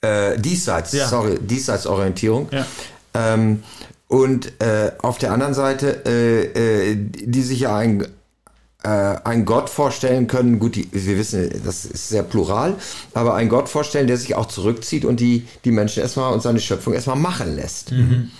[0.00, 1.08] äh, diesseits, ja.
[1.08, 2.48] sorry, Diesseitsorientierung.
[2.50, 2.64] Ja.
[3.12, 3.62] Ähm,
[4.08, 4.54] und
[5.02, 6.02] auf der anderen Seite,
[7.14, 8.08] die sich ja ein
[8.82, 12.76] äh, einen Gott vorstellen können, gut, die, wir wissen, das ist sehr plural,
[13.14, 16.60] aber einen Gott vorstellen, der sich auch zurückzieht und die, die Menschen erstmal und seine
[16.60, 17.92] Schöpfung erstmal machen lässt.
[17.92, 18.30] Mhm.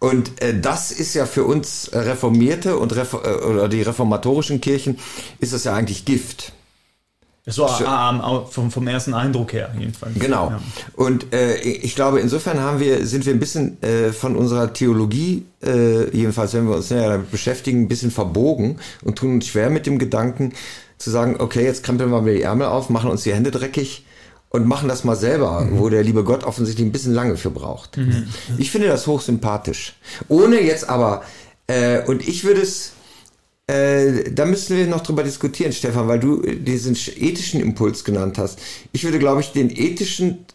[0.00, 4.98] Und äh, das ist ja für uns Reformierte und Ref äh, oder die reformatorischen Kirchen
[5.40, 6.52] ist das ja eigentlich Gift.
[7.48, 10.18] So ähm, vom, vom ersten Eindruck her jedenfalls.
[10.18, 10.50] Genau.
[10.50, 10.60] Ja.
[10.96, 15.46] Und äh, ich glaube, insofern haben wir, sind wir ein bisschen äh, von unserer Theologie,
[15.64, 19.70] äh, jedenfalls wenn wir uns näher damit beschäftigen, ein bisschen verbogen und tun uns schwer
[19.70, 20.52] mit dem Gedanken
[20.98, 24.04] zu sagen, okay, jetzt krempeln wir mal die Ärmel auf, machen uns die Hände dreckig
[24.50, 25.78] und machen das mal selber, mhm.
[25.78, 27.96] wo der liebe Gott offensichtlich ein bisschen lange für braucht.
[27.96, 28.28] Mhm.
[28.58, 29.94] Ich finde das hochsympathisch.
[30.28, 31.22] Ohne jetzt aber,
[31.66, 32.92] äh, und ich würde es
[33.68, 38.58] äh, da müssen wir noch drüber diskutieren, Stefan, weil du diesen ethischen Impuls genannt hast.
[38.92, 40.46] Ich würde, glaube ich, den ethischen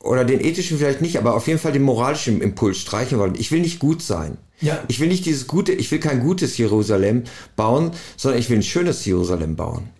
[0.00, 3.36] oder den ethischen vielleicht nicht, aber auf jeden Fall den moralischen Impuls streichen wollen.
[3.36, 4.38] Ich will nicht gut sein.
[4.60, 4.82] Ja.
[4.88, 8.64] Ich will nicht dieses gute, ich will kein gutes Jerusalem bauen, sondern ich will ein
[8.64, 9.90] schönes Jerusalem bauen.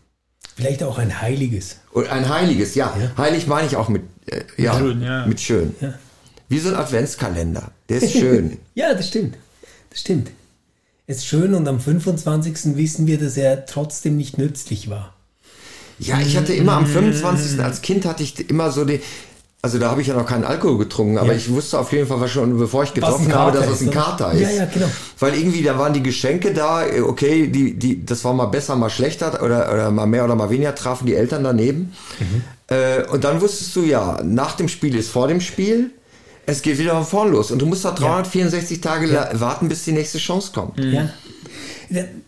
[0.57, 1.77] Vielleicht auch ein heiliges.
[1.93, 2.93] Und ein heiliges, ja.
[3.01, 3.13] ja.
[3.17, 5.77] Heilig meine ich auch mit, äh, ja, schön, ja, mit schön.
[5.81, 5.95] Ja.
[6.49, 7.71] Wie so ein Adventskalender.
[7.89, 8.59] Der ist schön.
[8.75, 9.37] ja, das stimmt.
[9.91, 10.33] Das stimmt
[11.09, 12.77] ist schön und am 25.
[12.77, 15.15] wissen wir, dass er trotzdem nicht nützlich war.
[15.99, 17.61] Ja, ich hatte immer am 25.
[17.61, 19.01] als Kind hatte ich immer so die,
[19.63, 21.39] also da habe ich ja noch keinen Alkohol getrunken, aber ja.
[21.39, 24.43] ich wusste auf jeden Fall schon, bevor ich getroffen habe, dass das ein Kater ist.
[24.43, 24.87] Ja, ja, genau.
[25.19, 28.91] Weil irgendwie, da waren die Geschenke da, okay, die, die, das war mal besser, mal
[28.91, 31.95] schlechter oder, oder mal mehr oder mal weniger, trafen die Eltern daneben.
[32.21, 32.43] Mhm.
[32.69, 35.91] Äh, und dann wusstest du ja, nach dem Spiel ist vor dem Spiel
[36.49, 37.51] es geht wieder von vorn los.
[37.51, 38.83] Und du musst da 364 ja.
[38.83, 39.29] Tage ja.
[39.39, 40.79] warten, bis die nächste Chance kommt.
[40.79, 40.93] Mhm.
[40.93, 41.11] Ja.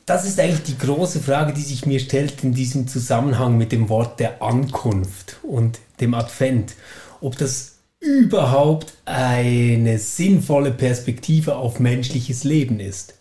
[0.05, 3.89] Das ist eigentlich die große Frage, die sich mir stellt in diesem Zusammenhang mit dem
[3.89, 6.75] Wort der Ankunft und dem Advent.
[7.23, 13.15] Ob das überhaupt eine sinnvolle Perspektive auf menschliches Leben ist.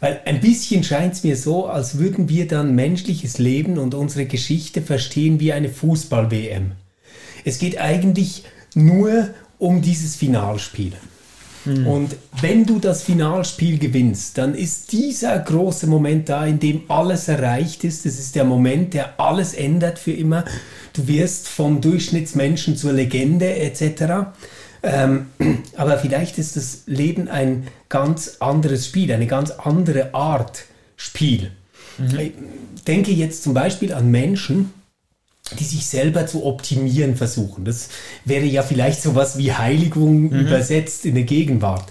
[0.00, 4.26] Weil ein bisschen scheint es mir so, als würden wir dann menschliches Leben und unsere
[4.26, 6.72] Geschichte verstehen wie eine Fußball-WM.
[7.44, 10.92] Es geht eigentlich nur um dieses Finalspiel.
[11.64, 11.86] Mhm.
[11.86, 17.28] Und wenn du das Finalspiel gewinnst, dann ist dieser große Moment da, in dem alles
[17.28, 18.06] erreicht ist.
[18.06, 20.44] Das ist der Moment, der alles ändert für immer.
[20.94, 24.32] Du wirst vom Durchschnittsmenschen zur Legende etc.
[24.82, 25.26] Ähm,
[25.76, 30.64] aber vielleicht ist das Leben ein ganz anderes Spiel, eine ganz andere Art
[30.96, 31.50] Spiel.
[31.98, 32.18] Mhm.
[32.18, 32.32] Ich
[32.86, 34.72] denke jetzt zum Beispiel an Menschen,
[35.58, 37.64] die sich selber zu optimieren versuchen.
[37.64, 37.88] Das
[38.24, 40.40] wäre ja vielleicht sowas wie Heiligung mhm.
[40.40, 41.84] übersetzt in der Gegenwart.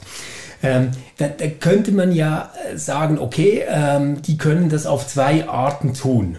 [0.61, 5.47] Ähm, da, da, könnte man ja äh, sagen, okay, ähm, die können das auf zwei
[5.47, 6.37] Arten tun.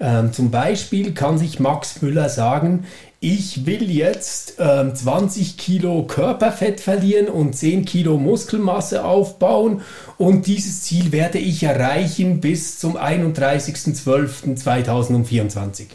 [0.00, 2.84] Ähm, zum Beispiel kann sich Max Müller sagen,
[3.20, 9.80] ich will jetzt ähm, 20 Kilo Körperfett verlieren und 10 Kilo Muskelmasse aufbauen
[10.18, 15.86] und dieses Ziel werde ich erreichen bis zum 31.12.2024.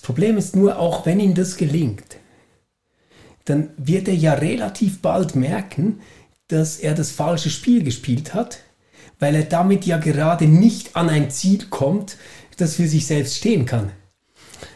[0.00, 2.16] Problem ist nur, auch wenn ihm das gelingt,
[3.44, 6.00] dann wird er ja relativ bald merken,
[6.48, 8.60] dass er das falsche Spiel gespielt hat,
[9.18, 12.16] weil er damit ja gerade nicht an ein Ziel kommt,
[12.56, 13.90] das für sich selbst stehen kann,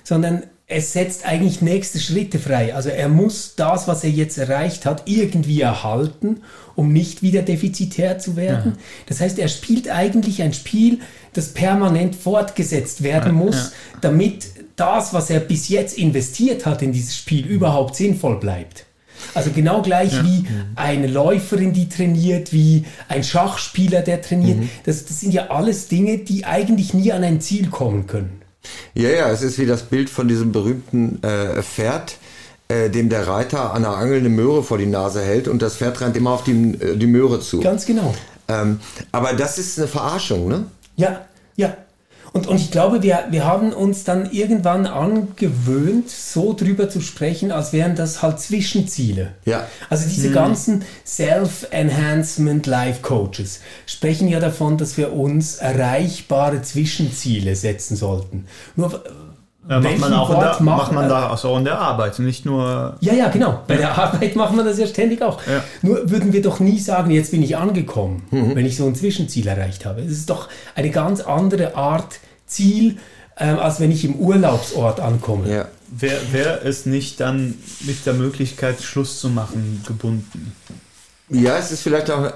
[0.02, 2.74] sondern es setzt eigentlich nächste Schritte frei.
[2.74, 6.40] Also er muss das, was er jetzt erreicht hat, irgendwie erhalten,
[6.74, 8.72] um nicht wieder defizitär zu werden.
[8.72, 8.82] Ja.
[9.06, 11.00] Das heißt, er spielt eigentlich ein Spiel,
[11.34, 13.70] das permanent fortgesetzt werden muss, ja.
[14.00, 18.86] damit das, was er bis jetzt investiert hat in dieses Spiel, überhaupt sinnvoll bleibt.
[19.32, 20.24] Also genau gleich ja.
[20.24, 24.58] wie eine Läuferin, die trainiert, wie ein Schachspieler, der trainiert.
[24.58, 24.70] Mhm.
[24.84, 28.42] Das, das sind ja alles Dinge, die eigentlich nie an ein Ziel kommen können.
[28.94, 32.16] Ja, ja, es ist wie das Bild von diesem berühmten äh, Pferd,
[32.68, 35.76] äh, dem der Reiter an einer Angel eine Möhre vor die Nase hält und das
[35.76, 37.60] Pferd rennt immer auf die, äh, die Möhre zu.
[37.60, 38.14] Ganz genau.
[38.48, 38.80] Ähm,
[39.12, 40.66] aber das ist eine Verarschung, ne?
[40.96, 41.26] Ja,
[41.56, 41.76] ja.
[42.32, 47.52] Und, und ich glaube, wir, wir haben uns dann irgendwann angewöhnt, so drüber zu sprechen,
[47.52, 49.34] als wären das halt Zwischenziele.
[49.44, 49.68] Ja.
[49.88, 50.34] Also diese hm.
[50.34, 58.46] ganzen Self-Enhancement Life Coaches sprechen ja davon, dass wir uns erreichbare Zwischenziele setzen sollten.
[58.74, 59.04] Nur
[59.68, 62.96] ja, macht man auch der, macht man da auch in der Arbeit, nicht nur.
[63.00, 63.60] Ja, ja, genau.
[63.66, 63.80] Bei ja.
[63.80, 65.40] der Arbeit machen wir das ja ständig auch.
[65.46, 65.64] Ja.
[65.82, 68.54] Nur würden wir doch nie sagen, jetzt bin ich angekommen, mhm.
[68.54, 70.02] wenn ich so ein Zwischenziel erreicht habe.
[70.02, 72.98] Es ist doch eine ganz andere Art Ziel,
[73.38, 75.50] ähm, als wenn ich im Urlaubsort ankomme.
[75.50, 75.68] Ja.
[75.88, 80.52] Wäre wär es nicht dann mit der Möglichkeit, Schluss zu machen, gebunden?
[81.30, 82.32] Ja, es ist vielleicht auch, äh,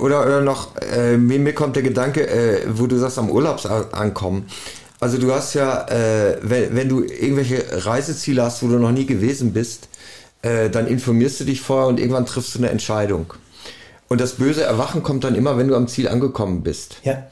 [0.00, 4.44] oder, oder noch, äh, mir, mir kommt der Gedanke, äh, wo du sagst, am Urlaubsankommen.
[5.00, 9.06] Also du hast ja, äh, wenn, wenn du irgendwelche Reiseziele hast, wo du noch nie
[9.06, 9.88] gewesen bist,
[10.42, 13.32] äh, dann informierst du dich vorher und irgendwann triffst du eine Entscheidung.
[14.08, 16.96] Und das böse Erwachen kommt dann immer, wenn du am Ziel angekommen bist.
[17.04, 17.24] Ja.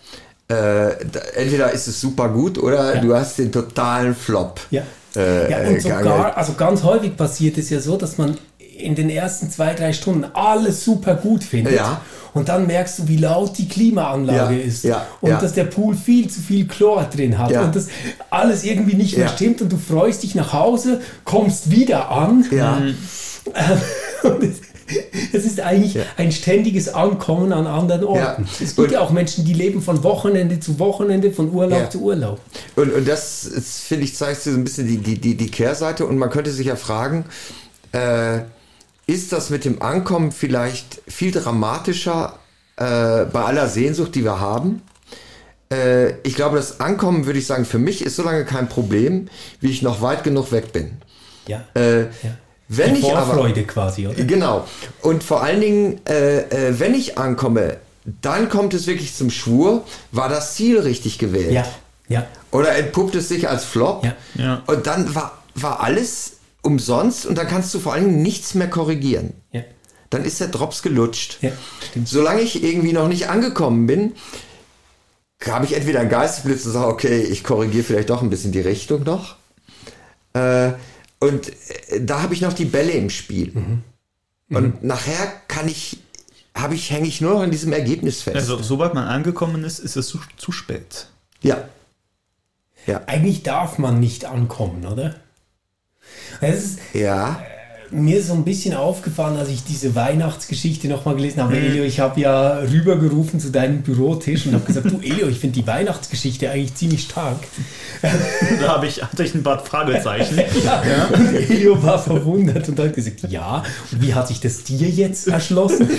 [0.49, 0.93] Äh,
[1.35, 3.01] entweder ist es super gut oder ja.
[3.01, 4.61] du hast den totalen Flop.
[4.71, 4.83] Ja.
[5.17, 8.37] Äh, ja, und sogar, also ganz häufig passiert es ja so, dass man
[8.79, 11.75] in den ersten zwei, drei Stunden alles super gut findet.
[11.75, 12.01] Ja.
[12.35, 14.63] Und dann merkst du, wie laut die Klimaanlage ja.
[14.63, 14.85] ist.
[14.85, 15.07] Ja.
[15.23, 15.41] Und ja.
[15.41, 17.51] dass der Pool viel zu viel Chlor drin hat.
[17.53, 17.89] Und dass
[18.29, 19.63] alles irgendwie nicht mehr stimmt.
[19.63, 22.45] Und du freust dich nach Hause, kommst wieder an.
[22.51, 22.83] Ja.
[25.33, 28.47] es, ist eigentlich ein ständiges Ankommen an anderen Orten.
[28.63, 32.41] Es gibt ja auch Menschen, die leben von Wochenende zu Wochenende, von Urlaub zu Urlaub.
[32.75, 33.49] Und, und das,
[33.87, 36.05] finde ich, zeigt so ein bisschen die, die, die Kehrseite.
[36.05, 37.25] Und man könnte sich ja fragen,
[37.93, 38.41] äh,
[39.07, 42.39] ist das mit dem Ankommen vielleicht viel dramatischer
[42.77, 44.83] äh, bei aller Sehnsucht, die wir haben?
[45.73, 49.29] Äh, ich glaube, das Ankommen, würde ich sagen, für mich ist so lange kein Problem,
[49.61, 50.99] wie ich noch weit genug weg bin.
[51.47, 51.65] Ja.
[51.75, 52.09] Äh, ja.
[52.69, 54.25] Wenn die ich Vorfreude aber, quasi, oder?
[54.25, 54.67] Genau.
[55.03, 57.77] Und vor allen Dingen, äh, äh, wenn ich ankomme,
[58.23, 61.53] dann kommt es wirklich zum Schwur, war das Ziel richtig gewählt?
[61.53, 61.65] Ja.
[62.09, 62.27] Ja.
[62.51, 64.05] Oder entpuppt es sich als Flop?
[64.05, 64.15] Ja.
[64.35, 64.63] ja.
[64.67, 66.36] Und dann war, war alles
[66.67, 69.33] umsonst und dann kannst du vor allem nichts mehr korrigieren.
[69.53, 69.63] Ja.
[70.11, 71.39] Dann ist der Drops gelutscht.
[71.41, 71.53] Ja,
[72.05, 74.13] Solange ich irgendwie noch nicht angekommen bin,
[75.45, 78.61] habe ich entweder einen Geistesblitz und sage, okay, ich korrigiere vielleicht doch ein bisschen die
[78.61, 79.37] Richtung noch.
[80.33, 80.73] Äh,
[81.21, 83.53] und äh, da habe ich noch die Bälle im Spiel.
[83.53, 83.83] Mhm.
[84.49, 84.89] Und mhm.
[84.89, 85.99] nachher kann ich,
[86.55, 88.37] habe ich, hänge ich nur noch an diesem Ergebnis fest.
[88.37, 91.07] Also sobald man angekommen ist, ist es zu, zu spät.
[91.43, 91.69] Ja.
[92.87, 93.03] Ja.
[93.07, 95.17] Eigentlich darf man nicht ankommen, oder?
[96.41, 97.41] Ist, ja.
[97.41, 97.57] Äh,
[97.91, 101.55] mir ist so ein bisschen aufgefallen, als ich diese Weihnachtsgeschichte nochmal gelesen habe.
[101.55, 101.65] Mhm.
[101.65, 105.61] Elio, ich habe ja rübergerufen zu deinem Bürotisch und habe gesagt, du Elio, ich finde
[105.61, 107.39] die Weihnachtsgeschichte eigentlich ziemlich stark.
[108.61, 110.37] Da habe ich, hatte ich ein paar Fragezeichen.
[110.65, 110.83] ja.
[110.85, 111.07] ja.
[111.07, 115.29] Und Elio war verwundert und hat gesagt, ja, und wie hat sich das dir jetzt
[115.29, 115.89] erschlossen?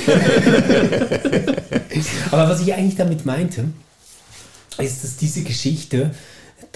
[2.31, 3.65] Aber was ich eigentlich damit meinte,
[4.77, 6.11] ist, dass diese Geschichte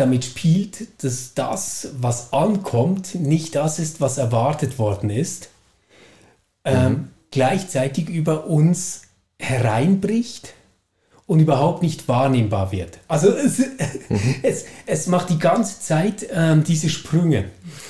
[0.02, 5.50] damit spielt, dass das, was ankommt, nicht das ist, was erwartet worden ist,
[6.66, 7.08] ähm, mhm.
[7.30, 9.04] gleichzeitig über uns
[9.40, 10.54] hereinbricht
[11.28, 12.98] und überhaupt nicht wahrnehmbar wird.
[13.08, 14.36] Also es, mhm.
[14.44, 17.46] es, es macht die ganze Zeit ähm, diese Sprünge.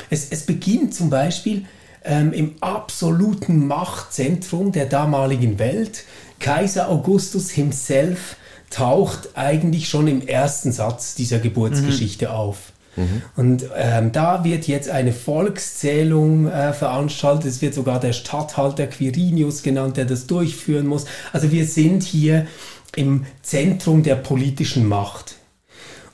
[0.10, 1.66] Es, es beginnt zum Beispiel
[2.04, 6.04] ähm, im absoluten Machtzentrum der damaligen Welt.
[6.40, 8.36] Kaiser Augustus himself
[8.72, 12.32] taucht eigentlich schon im ersten Satz dieser Geburtsgeschichte mhm.
[12.32, 12.58] auf.
[12.96, 13.22] Mhm.
[13.36, 17.46] Und ähm, da wird jetzt eine Volkszählung äh, veranstaltet.
[17.46, 21.06] Es wird sogar der Statthalter Quirinius genannt, der das durchführen muss.
[21.32, 22.48] Also wir sind hier
[22.96, 25.36] im Zentrum der politischen Macht.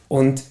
[0.07, 0.43] Und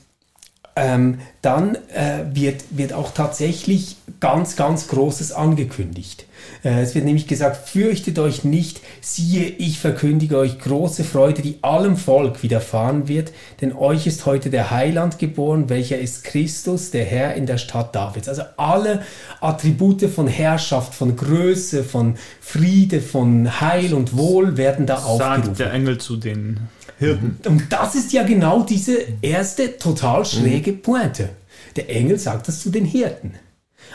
[0.76, 6.26] ähm, dann äh, wird, wird auch tatsächlich ganz, ganz Großes angekündigt.
[6.62, 11.58] Äh, es wird nämlich gesagt, fürchtet euch nicht, siehe, ich verkündige euch große Freude, die
[11.62, 17.06] allem Volk widerfahren wird, denn euch ist heute der Heiland geboren, welcher ist Christus, der
[17.06, 18.28] Herr in der Stadt Davids.
[18.28, 19.02] Also alle
[19.40, 25.44] Attribute von Herrschaft, von Größe, von Friede, von Heil und Wohl werden da Sagt aufgerufen.
[25.44, 26.60] Sagt der Engel zu den
[26.98, 27.38] Hirten.
[27.46, 31.30] Und das ist ja genau diese erste total schräge Pointe.
[31.76, 33.34] der Engel sagt das zu den Hirten.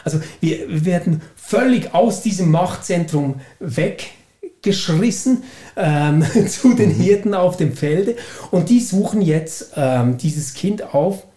[0.04, 5.44] Also wir, werden völlig aus diesem Machtzentrum weggeschrissen
[5.76, 7.02] ähm, zu den mhm.
[7.02, 8.16] Hirten auf dem Felde
[8.52, 11.28] und die suchen jetzt ähm, dieses Kind auf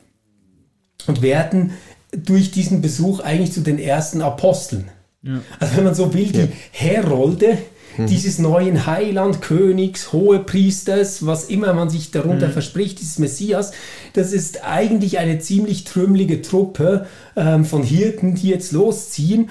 [1.07, 1.73] und werden
[2.13, 4.89] durch diesen Besuch eigentlich zu den ersten Aposteln.
[5.23, 5.41] Ja.
[5.59, 6.49] Also wenn man so will, die ja.
[6.71, 7.59] Herolde
[7.97, 8.07] mhm.
[8.07, 12.53] dieses neuen Heilandkönigs, Hohepriesters, was immer man sich darunter mhm.
[12.53, 13.73] verspricht, dieses Messias,
[14.13, 19.51] das ist eigentlich eine ziemlich trümmelige Truppe ähm, von Hirten, die jetzt losziehen,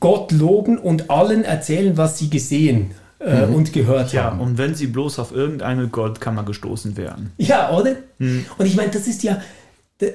[0.00, 3.54] Gott loben und allen erzählen, was sie gesehen äh, mhm.
[3.54, 4.40] und gehört ja, haben.
[4.40, 7.32] Und wenn sie bloß auf irgendeine Goldkammer gestoßen wären.
[7.38, 7.96] Ja, oder?
[8.18, 8.44] Mhm.
[8.58, 9.40] Und ich meine, das ist ja,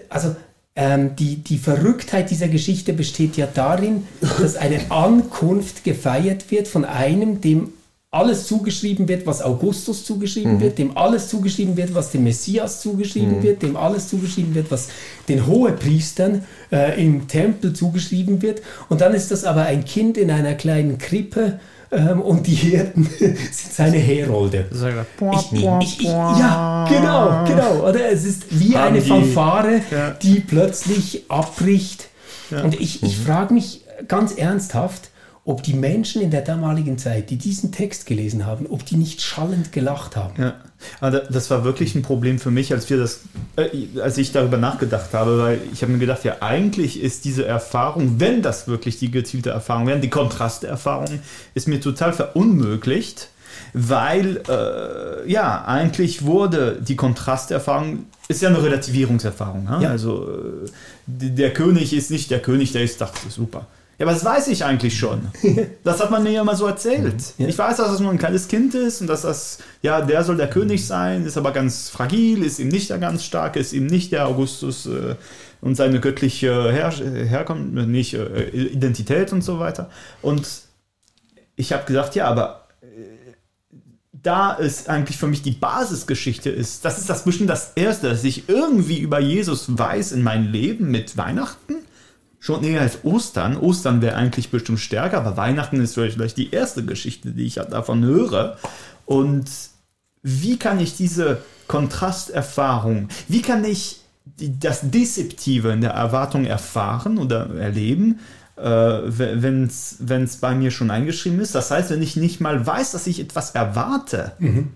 [0.09, 0.35] also
[0.79, 4.07] ähm, die, die Verrücktheit dieser Geschichte besteht ja darin,
[4.39, 7.73] dass eine Ankunft gefeiert wird von einem, dem
[8.11, 10.61] alles zugeschrieben wird, was Augustus zugeschrieben mhm.
[10.61, 13.43] wird, dem alles zugeschrieben wird, was dem Messias zugeschrieben mhm.
[13.43, 14.87] wird, dem alles zugeschrieben wird, was
[15.27, 18.63] den Hohepriestern äh, im Tempel zugeschrieben wird.
[18.89, 21.59] Und dann ist das aber ein Kind in einer kleinen Krippe,
[21.91, 24.67] ähm, und die Hirten sind seine Herolde.
[24.71, 27.87] Ich, ich, ich, ja, genau, genau.
[27.89, 30.09] Oder es ist wie Haben eine Fanfare, die, ja.
[30.11, 32.09] die plötzlich abbricht.
[32.51, 32.63] Ja.
[32.63, 33.23] Und ich, ich mhm.
[33.23, 35.09] frage mich ganz ernsthaft,
[35.49, 39.19] ob die Menschen in der damaligen Zeit, die diesen Text gelesen haben, ob die nicht
[39.19, 40.39] schallend gelacht haben.
[40.39, 40.53] Ja,
[41.01, 43.21] also das war wirklich ein Problem für mich, als wir das,
[43.55, 47.47] äh, als ich darüber nachgedacht habe, weil ich habe mir gedacht, ja, eigentlich ist diese
[47.47, 51.19] Erfahrung, wenn das wirklich die gezielte Erfahrung wäre, die Kontrasterfahrung,
[51.55, 53.29] ist mir total verunmöglicht,
[53.73, 59.67] weil äh, ja, eigentlich wurde die Kontrasterfahrung ist ja eine Relativierungserfahrung.
[59.81, 59.89] Ja?
[59.89, 60.69] Also äh,
[61.07, 63.65] der König ist nicht der König, der ist, dachte super.
[63.99, 65.27] Ja, aber das weiß ich eigentlich schon.
[65.83, 67.15] Das hat man mir ja mal so erzählt.
[67.37, 70.37] Ich weiß, dass das nur ein kleines Kind ist und dass das, ja, der soll
[70.37, 73.87] der König sein, ist aber ganz fragil, ist ihm nicht der ganz starke, ist ihm
[73.87, 75.15] nicht der Augustus äh,
[75.61, 79.89] und seine göttliche Her Herkunft, äh, nicht äh, Identität und so weiter.
[80.21, 80.47] Und
[81.57, 82.85] ich habe gesagt, ja, aber äh,
[84.13, 88.23] da ist eigentlich für mich die Basisgeschichte ist, das ist das bestimmt das Erste, dass
[88.23, 91.75] ich irgendwie über Jesus weiß in meinem Leben mit Weihnachten
[92.39, 93.57] schon eher als Ostern.
[93.57, 98.03] Ostern wäre eigentlich bestimmt stärker, aber Weihnachten ist vielleicht die erste Geschichte, die ich davon
[98.03, 98.57] höre.
[99.05, 99.49] Und
[100.21, 104.01] wie kann ich diese Kontrasterfahrung, wie kann ich
[104.37, 108.19] das Dezeptive in der Erwartung erfahren oder erleben,
[108.55, 111.55] äh, wenn es bei mir schon eingeschrieben ist?
[111.55, 114.71] Das heißt, wenn ich nicht mal weiß, dass ich etwas erwarte, mhm.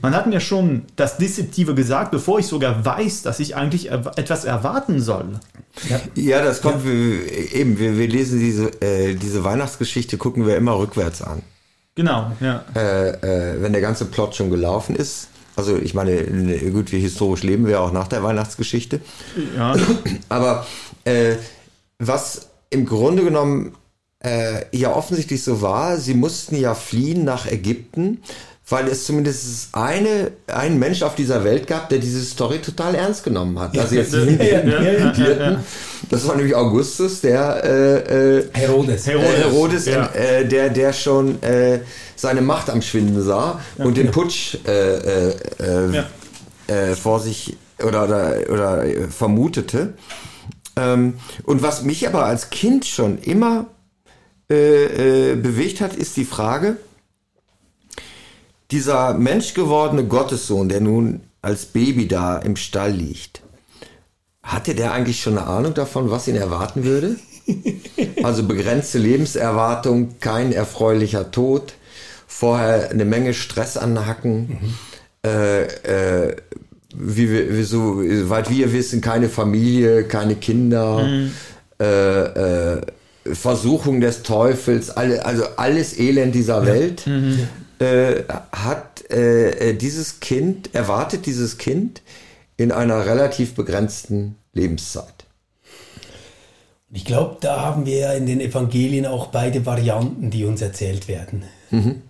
[0.00, 4.46] Man hat mir schon das Dezeptive gesagt, bevor ich sogar weiß, dass ich eigentlich etwas
[4.46, 5.38] erwarten soll.
[5.88, 6.90] Ja, ja das kommt ja.
[6.90, 7.78] Wir, eben.
[7.78, 11.42] Wir, wir lesen diese, äh, diese Weihnachtsgeschichte, gucken wir immer rückwärts an.
[11.94, 12.64] Genau, ja.
[12.74, 15.28] Äh, äh, wenn der ganze Plot schon gelaufen ist.
[15.56, 16.22] Also ich meine,
[16.70, 19.00] gut, wie historisch leben wir auch nach der Weihnachtsgeschichte.
[19.56, 19.74] Ja.
[20.28, 20.66] Aber
[21.04, 21.36] äh,
[21.98, 23.74] was im Grunde genommen
[24.22, 28.20] äh, ja offensichtlich so war, sie mussten ja fliehen nach Ägypten
[28.68, 33.22] weil es zumindest eine, einen Mensch auf dieser Welt gab, der diese Story total ernst
[33.22, 33.78] genommen hat.
[33.78, 35.58] Also jetzt die Hirten,
[36.10, 40.06] das war nämlich Augustus, der äh, äh, Herodes, Herodes, äh, Herodes ja.
[40.14, 41.80] äh, der, der schon äh,
[42.16, 46.02] seine Macht am Schwinden sah ja, und den Putsch äh, äh,
[46.66, 49.94] äh, vor sich oder, oder, oder vermutete.
[50.74, 53.66] Ähm, und was mich aber als Kind schon immer
[54.50, 56.78] äh, äh, bewegt hat, ist die Frage,
[58.70, 63.42] dieser menschgewordene Gottessohn, der nun als Baby da im Stall liegt,
[64.42, 67.16] hatte der eigentlich schon eine Ahnung davon, was ihn erwarten würde?
[68.24, 71.74] Also begrenzte Lebenserwartung, kein erfreulicher Tod,
[72.26, 74.74] vorher eine Menge Stress anhacken, mhm.
[75.24, 76.36] äh, äh,
[76.92, 77.98] wie wir, so,
[78.28, 81.32] weit wir wissen, keine Familie, keine Kinder, mhm.
[81.80, 82.80] äh, äh
[83.32, 87.08] Versuchung des Teufels, alle, also alles Elend dieser Welt.
[87.08, 87.48] Mhm
[87.80, 92.02] äh, hat äh, dieses Kind, erwartet dieses Kind
[92.56, 95.26] in einer relativ begrenzten Lebenszeit.
[96.92, 101.08] Ich glaube, da haben wir ja in den Evangelien auch beide Varianten, die uns erzählt
[101.08, 101.44] werden.
[101.70, 102.02] Mhm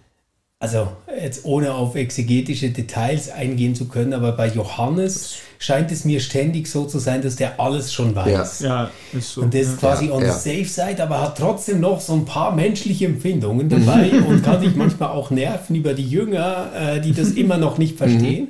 [0.58, 0.88] also
[1.20, 6.68] jetzt ohne auf exegetische Details eingehen zu können, aber bei Johannes scheint es mir ständig
[6.68, 8.60] so zu sein, dass der alles schon weiß.
[8.60, 9.42] Ja, ja ist so.
[9.42, 12.24] Und der ist quasi ja, on the safe side, aber hat trotzdem noch so ein
[12.24, 17.12] paar menschliche Empfindungen dabei und kann sich manchmal auch nerven über die Jünger, äh, die
[17.12, 18.48] das immer noch nicht verstehen.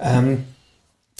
[0.00, 0.44] ähm,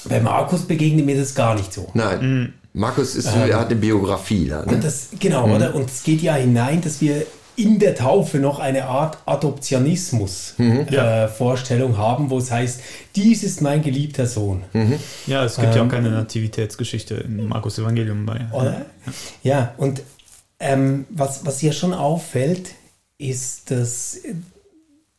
[0.08, 1.88] bei Markus begegnet mir das gar nicht so.
[1.94, 2.20] Nein.
[2.20, 2.52] Mhm.
[2.74, 4.64] Markus ist, ähm, er hat eine Biografie da.
[4.64, 4.72] Ne?
[4.72, 5.54] Und das, genau, mhm.
[5.54, 5.74] oder?
[5.74, 7.26] Und es geht ja hinein, dass wir
[7.56, 11.96] in der Taufe noch eine Art Adoptionismus-Vorstellung Mhm.
[11.96, 12.80] äh, haben, wo es heißt,
[13.16, 14.62] dies ist mein geliebter Sohn.
[15.26, 18.40] Ja, es gibt ja Ähm, auch keine Nativitätsgeschichte im Markus Evangelium bei.
[18.52, 18.86] Oder?
[19.42, 20.02] Ja, und
[20.60, 22.70] ähm, was, was hier schon auffällt,
[23.18, 24.18] ist, dass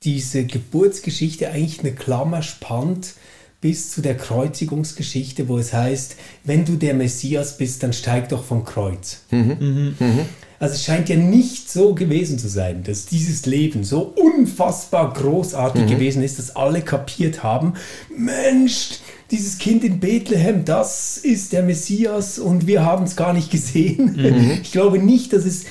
[0.03, 3.13] diese Geburtsgeschichte eigentlich eine Klammer spannt
[3.61, 8.43] bis zu der Kreuzigungsgeschichte, wo es heißt, wenn du der Messias bist, dann steig doch
[8.43, 9.21] vom Kreuz.
[10.63, 15.87] Also es scheint ja nicht so gewesen zu sein, dass dieses Leben so unfassbar großartig
[15.87, 17.73] gewesen ist, dass alle kapiert haben,
[18.15, 18.91] Mensch,
[19.29, 24.15] dieses Kind in Bethlehem, das ist der Messias und wir haben es gar nicht gesehen.
[24.61, 25.65] Ich glaube nicht, dass es,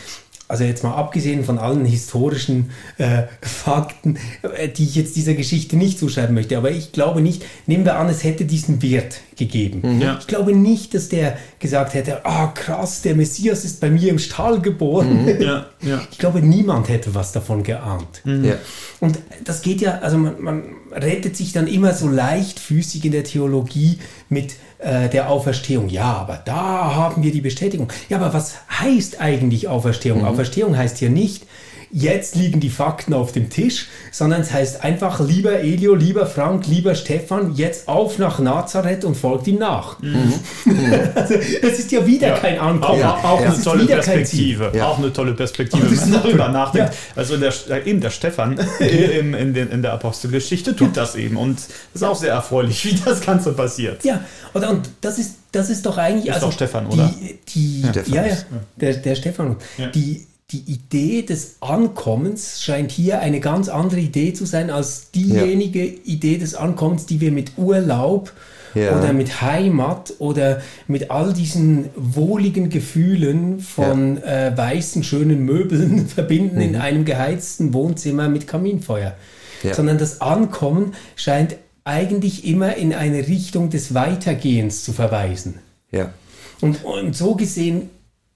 [0.46, 2.68] also jetzt mal abgesehen von allen historischen
[2.98, 7.46] äh, Fakten, äh, die ich jetzt dieser Geschichte nicht zuschreiben möchte, aber ich glaube nicht,
[7.66, 10.00] nehmen wir an, es hätte diesen Wirt gegeben.
[10.00, 10.18] Ja.
[10.20, 14.18] Ich glaube nicht, dass der gesagt hätte, ah krass, der Messias ist bei mir im
[14.18, 15.28] Stall geboren.
[15.40, 16.00] Ja, ja.
[16.10, 18.22] Ich glaube, niemand hätte was davon geahnt.
[18.24, 18.56] Ja.
[19.00, 20.62] Und das geht ja, also man, man
[20.92, 25.88] rettet sich dann immer so leichtfüßig in der Theologie mit äh, der Auferstehung.
[25.88, 27.88] Ja, aber da haben wir die Bestätigung.
[28.08, 30.24] Ja, aber was heißt eigentlich Auferstehung?
[30.24, 31.46] Auferstehung heißt hier nicht,
[31.94, 36.66] jetzt liegen die Fakten auf dem Tisch, sondern es heißt einfach, lieber Elio, lieber Frank,
[36.66, 39.96] lieber Stefan, jetzt auf nach Nazareth und folgt ihm nach.
[41.14, 42.38] also, es ist ja wieder Ja.
[42.38, 43.02] kein Ankommen.
[43.02, 44.56] Auch, auch Es eine tolle wieder kein Ziel.
[44.56, 44.72] Perspektive.
[44.78, 44.86] Ja.
[44.88, 46.92] Auch eine tolle Perspektive, wenn man darüber nachdenkt.
[46.94, 46.98] Ja.
[47.16, 51.36] Also der, äh, eben der Stefan im, in, den, in der Apostelgeschichte tut das eben.
[51.36, 54.02] Und es ist auch sehr erfreulich, wie das Ganze passiert.
[54.04, 54.20] Ja,
[54.54, 56.32] oder, und das ist, das ist doch eigentlich.
[56.32, 57.14] also Ist doch Stefan, die, oder?
[57.54, 59.56] Die, Stefan ja, ja, ist- der, der Stefan.
[59.76, 59.86] Ja.
[59.88, 65.84] Die, die Idee des Ankommens scheint hier eine ganz andere Idee zu sein als diejenige
[65.84, 68.32] Idee des Ankommens, die wir mit Urlaub
[68.74, 68.98] Ja.
[68.98, 76.60] oder mit Heimat oder mit all diesen wohligen Gefühlen von äh, weißen, schönen Möbeln verbinden
[76.60, 79.14] in einem geheizten Wohnzimmer mit Kaminfeuer.
[79.62, 79.74] Ja.
[79.74, 85.58] Sondern das Ankommen scheint eigentlich immer in eine Richtung des Weitergehens zu verweisen.
[85.90, 86.12] Ja.
[86.60, 87.90] Und, und so gesehen,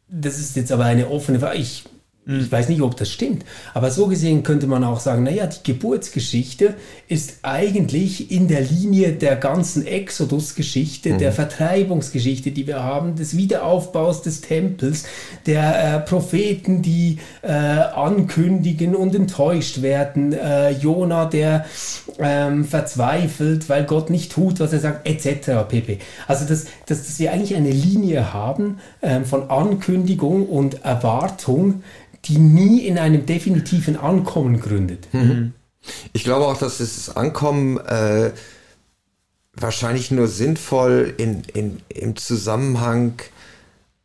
[0.08, 1.84] das ist jetzt aber eine offene Frage, ich,
[2.29, 5.72] ich weiß nicht, ob das stimmt, aber so gesehen könnte man auch sagen, naja, die
[5.72, 6.74] Geburtsgeschichte
[7.07, 14.22] ist eigentlich in der Linie der ganzen Exodus-Geschichte, der Vertreibungsgeschichte, die wir haben, des Wiederaufbaus
[14.22, 15.05] des Tempels,
[15.47, 21.64] der äh, Propheten, die äh, ankündigen und enttäuscht werden, äh, Jona, der
[22.18, 25.68] ähm, verzweifelt, weil Gott nicht tut, was er sagt, etc.
[25.68, 25.99] pp.
[26.27, 31.85] Also, dass, dass, dass wir eigentlich eine Linie haben ähm, von Ankündigung und Erwartung,
[32.29, 35.09] die nie in einem definitiven Ankommen gründet.
[36.12, 38.33] Ich glaube auch, dass das Ankommen äh,
[39.55, 43.14] wahrscheinlich nur sinnvoll in, in, im Zusammenhang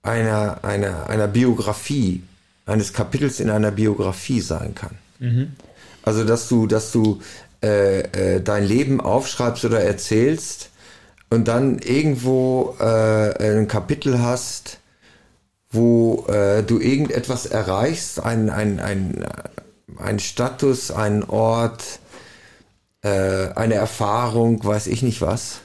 [0.04, 2.24] einer, einer, einer Biografie,
[2.66, 4.98] eines Kapitels in einer Biografie sein kann.
[6.04, 7.22] Also, dass du, dass du
[7.64, 10.70] äh, äh, dein Leben aufschreibst oder erzählst
[11.30, 14.80] und dann irgendwo äh, ein Kapitel hast,
[15.72, 19.26] wo äh, du irgendetwas erreichst, ein, ein, ein,
[19.98, 22.00] ein Status, einen Ort,
[23.02, 25.62] äh, eine Erfahrung, weiß ich nicht was,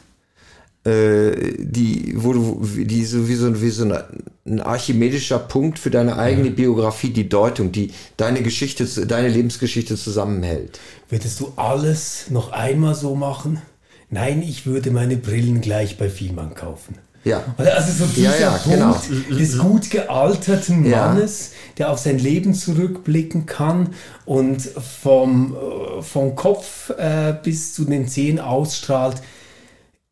[0.84, 4.04] äh, die, wo du, die so wie so, wie so eine,
[4.46, 10.78] ein archimedischer Punkt für deine eigene Biografie, die Deutung, die deine Geschichte, deine Lebensgeschichte zusammenhält.
[11.08, 13.60] Würdest du alles noch einmal so machen?
[14.08, 16.98] Nein, ich würde meine Brillen gleich bei Vielmann kaufen.
[17.26, 17.42] Ja.
[17.56, 19.36] Also so dieser Ja, ja, Punkt genau.
[19.36, 21.08] des gut gealterten Ja.
[21.08, 27.84] Mannes, der auf sein Leben zurückblicken kann und vom, äh, vom Kopf äh, bis zu
[27.84, 29.16] den Zehen ausstrahlt,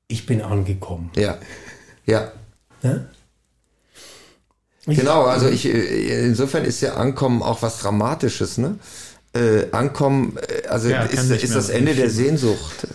[0.09, 1.13] ich bin angekommen.
[1.15, 1.39] Ja.
[2.05, 2.33] Ja.
[2.83, 3.09] Ne?
[4.87, 8.79] Genau, also ich, äh, insofern ist ja Ankommen auch was Dramatisches, ne?
[9.35, 12.11] Äh, Ankommen, äh, also Ja, ist, ist das Ende der.
[12.11, 12.89] Sehnsucht.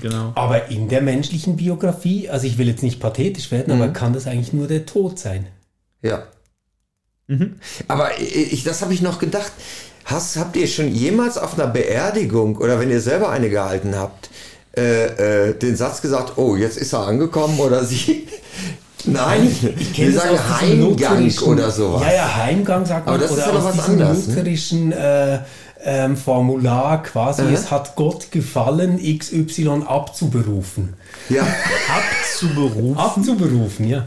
[0.00, 0.32] Genau.
[0.34, 3.82] Aber in der menschlichen Biografie, also ich will jetzt nicht pathetisch werden, Mhm.
[3.82, 5.46] aber kann das eigentlich nur der Tod sein?
[6.02, 6.24] Ja.
[7.88, 9.52] Aber ich, das habe ich noch gedacht.
[10.04, 14.30] Hast, habt ihr schon jemals auf einer Beerdigung oder wenn ihr selber eine gehalten habt,
[14.74, 18.26] äh, äh, den Satz gesagt, oh, jetzt ist er angekommen oder sie?
[19.04, 22.02] Nein, Ich kenne wir sagen Heimgang oder sowas.
[22.02, 23.14] Ja, ja, Heimgang sagt man.
[23.14, 24.34] Aber das ist oder ja noch aus was anderes, ne?
[24.34, 25.38] lutherischen äh,
[25.84, 27.50] ähm, Formular quasi, Aha.
[27.50, 30.94] es hat Gott gefallen, XY abzuberufen.
[31.28, 31.42] Ja,
[31.96, 32.96] Abzuberufen.
[32.96, 34.06] Abzuberufen, ja.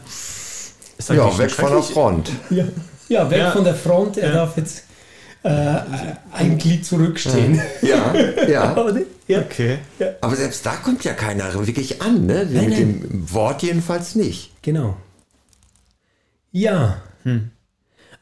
[0.98, 1.84] Ist ja weg von der.
[1.84, 2.32] Front.
[2.50, 2.66] Ja,
[3.08, 3.52] ja weg Ja.
[3.52, 4.36] von der Front, er Ja.
[4.36, 4.84] darf jetzt
[5.44, 5.76] äh,
[6.34, 7.60] ein Glied zurückstehen.
[7.82, 8.14] Ja,
[8.48, 8.76] ja.
[9.28, 9.40] Ja.
[9.40, 9.78] Okay.
[10.20, 12.46] Aber selbst da kommt ja keiner wirklich an, ne?
[12.52, 12.72] Mit nein.
[12.72, 14.52] dem Wort jedenfalls nicht.
[14.62, 14.98] Genau.
[16.52, 17.02] Ja.
[17.24, 17.52] Hm.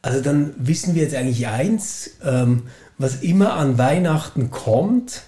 [0.02, 2.68] Also dann wissen wir jetzt eigentlich eins, ähm,
[3.00, 5.22] was immer an Weihnachten kommt,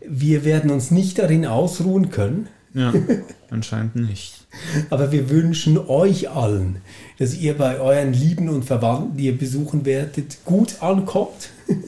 [0.00, 2.48] wir werden uns nicht darin ausruhen können.
[2.74, 2.92] Ja,
[3.50, 4.46] anscheinend nicht.
[4.90, 6.78] Aber wir wünschen euch allen,
[7.18, 11.50] dass ihr bei euren Lieben und Verwandten, die ihr besuchen werdet, gut ankommt.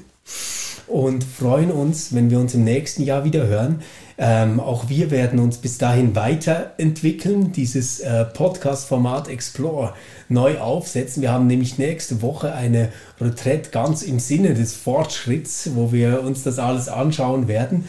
[0.87, 3.81] Und freuen uns, wenn wir uns im nächsten Jahr wieder hören.
[4.17, 9.95] Ähm, auch wir werden uns bis dahin weiterentwickeln, dieses äh, Podcast-Format Explore
[10.29, 11.21] neu aufsetzen.
[11.21, 16.45] Wir haben nämlich nächste Woche eine Retreat ganz im Sinne des Fortschritts, wo wir uns
[16.45, 17.89] das alles anschauen werden.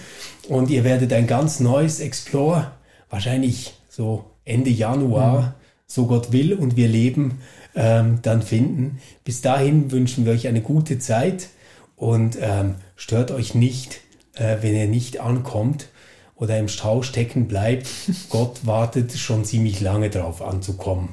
[0.49, 2.71] Und ihr werdet ein ganz neues Explore,
[3.09, 5.53] wahrscheinlich so Ende Januar, mhm.
[5.85, 7.39] so Gott will und wir leben,
[7.75, 8.99] ähm, dann finden.
[9.23, 11.49] Bis dahin wünschen wir euch eine gute Zeit
[11.95, 14.01] und ähm, stört euch nicht,
[14.33, 15.89] äh, wenn ihr nicht ankommt
[16.35, 17.87] oder im Stau stecken bleibt.
[18.29, 21.09] Gott wartet schon ziemlich lange darauf anzukommen.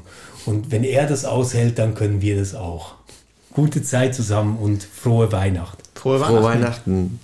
[0.47, 2.95] Und wenn er das aushält, dann können wir das auch.
[3.53, 5.83] Gute Zeit zusammen und frohe Weihnachten.
[5.95, 6.35] Frohe Weihnachten.
[6.35, 7.21] Frohe Weihnachten.